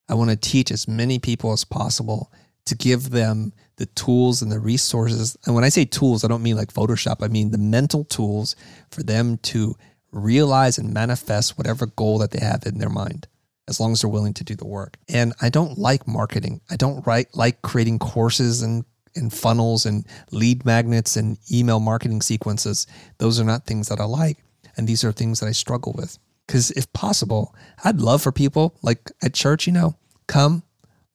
[0.09, 2.31] I want to teach as many people as possible
[2.65, 5.37] to give them the tools and the resources.
[5.45, 8.55] And when I say tools, I don't mean like Photoshop, I mean the mental tools
[8.91, 9.75] for them to
[10.11, 13.27] realize and manifest whatever goal that they have in their mind
[13.67, 14.97] as long as they're willing to do the work.
[15.09, 16.61] And I don't like marketing.
[16.69, 22.21] I don't write, like creating courses and, and funnels and lead magnets and email marketing
[22.21, 22.87] sequences.
[23.17, 24.37] Those are not things that I like.
[24.77, 26.17] And these are things that I struggle with.
[26.45, 27.53] Because if possible,
[27.83, 29.97] I'd love for people like at church, you know,
[30.27, 30.63] come,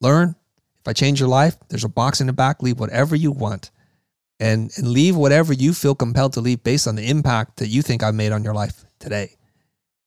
[0.00, 0.34] learn.
[0.80, 3.70] If I change your life, there's a box in the back, leave whatever you want.
[4.40, 7.80] And, and leave whatever you feel compelled to leave based on the impact that you
[7.80, 9.36] think I've made on your life today.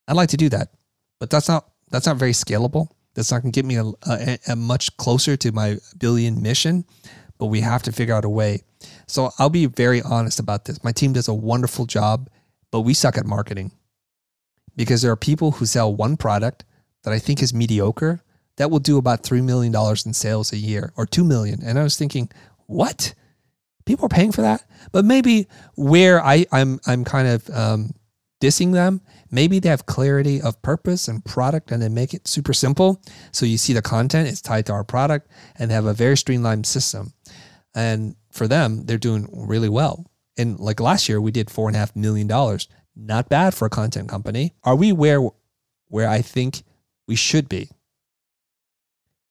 [0.09, 0.73] I'd like to do that,
[1.19, 2.89] but that's not that's not very scalable.
[3.13, 6.83] That's not going to get me a, a, a much closer to my billion mission,
[7.37, 8.63] but we have to figure out a way.
[9.07, 10.83] So I'll be very honest about this.
[10.83, 12.29] My team does a wonderful job,
[12.71, 13.71] but we suck at marketing
[14.75, 16.65] because there are people who sell one product
[17.03, 18.21] that I think is mediocre
[18.57, 19.73] that will do about $3 million
[20.05, 21.61] in sales a year or 2 million.
[21.63, 22.29] And I was thinking,
[22.67, 23.13] what?
[23.85, 24.63] People are paying for that?
[24.91, 27.93] But maybe where I, I'm, I'm kind of um,
[28.41, 29.01] dissing them
[29.35, 33.01] Maybe they have clarity of purpose and product and they make it super simple.
[33.33, 36.15] So you see the content is tied to our product and they have a very
[36.15, 37.11] streamlined system.
[37.73, 40.05] And for them, they're doing really well.
[40.37, 42.69] And like last year, we did four and a half million dollars.
[42.95, 44.53] Not bad for a content company.
[44.63, 45.19] Are we where
[45.89, 46.63] where I think
[47.05, 47.69] we should be?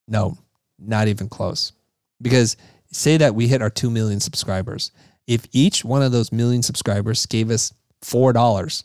[0.06, 0.36] No,
[0.78, 1.72] Not even close.
[2.20, 2.58] Because
[2.92, 4.92] say that we hit our 2 million subscribers.
[5.26, 8.84] If each one of those million subscribers gave us $4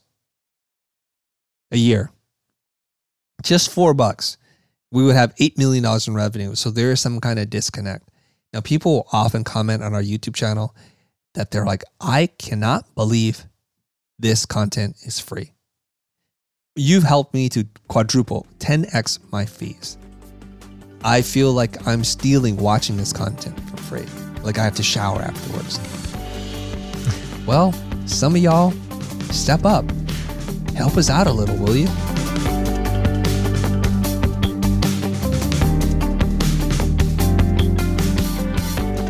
[1.72, 2.12] a year,
[3.44, 4.38] just four bucks,
[4.92, 6.56] we would have $8 million in revenue.
[6.56, 8.10] So there is some kind of disconnect.
[8.54, 10.76] Now, people often comment on our YouTube channel
[11.36, 13.46] that they're like, I cannot believe
[14.18, 15.54] this content is free.
[16.76, 19.98] You've helped me to quadruple, 10x my fees.
[21.04, 24.06] I feel like I'm stealing watching this content for free.
[24.44, 25.80] Like I have to shower afterwards.
[27.46, 27.74] well,
[28.06, 28.72] some of y'all
[29.32, 29.86] step up.
[30.80, 32.19] Help us out a little, will you?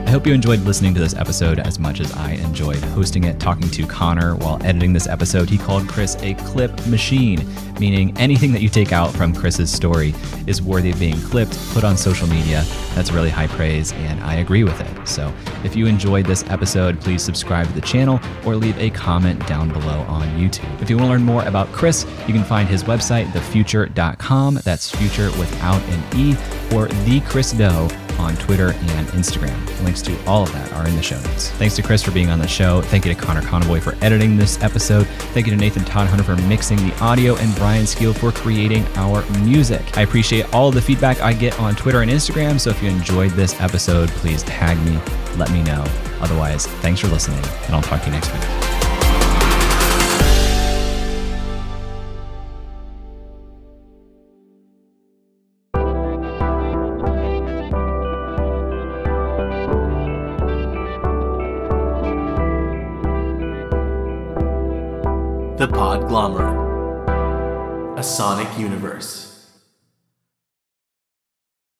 [0.09, 3.39] I hope you enjoyed listening to this episode as much as I enjoyed hosting it,
[3.39, 5.47] talking to Connor while editing this episode.
[5.47, 7.47] He called Chris a clip machine,
[7.79, 10.15] meaning anything that you take out from Chris's story
[10.47, 12.63] is worthy of being clipped, put on social media.
[12.95, 15.07] That's really high praise, and I agree with it.
[15.07, 15.31] So
[15.63, 19.71] if you enjoyed this episode, please subscribe to the channel or leave a comment down
[19.71, 20.81] below on YouTube.
[20.81, 24.61] If you want to learn more about Chris, you can find his website, thefutur.com.
[24.63, 26.31] That's future without an E,
[26.73, 27.87] or the Chris Do
[28.19, 29.57] on Twitter and Instagram.
[29.83, 31.49] Links to all of that are in the show notes.
[31.51, 32.81] Thanks to Chris for being on the show.
[32.81, 35.07] Thank you to Connor Conboy for editing this episode.
[35.33, 38.85] Thank you to Nathan Todd Hunter for mixing the audio and Brian Skeel for creating
[38.95, 39.97] our music.
[39.97, 42.59] I appreciate all the feedback I get on Twitter and Instagram.
[42.59, 44.99] So if you enjoyed this episode, please tag me,
[45.37, 45.83] let me know.
[46.19, 48.78] Otherwise, thanks for listening, and I'll talk to you next week.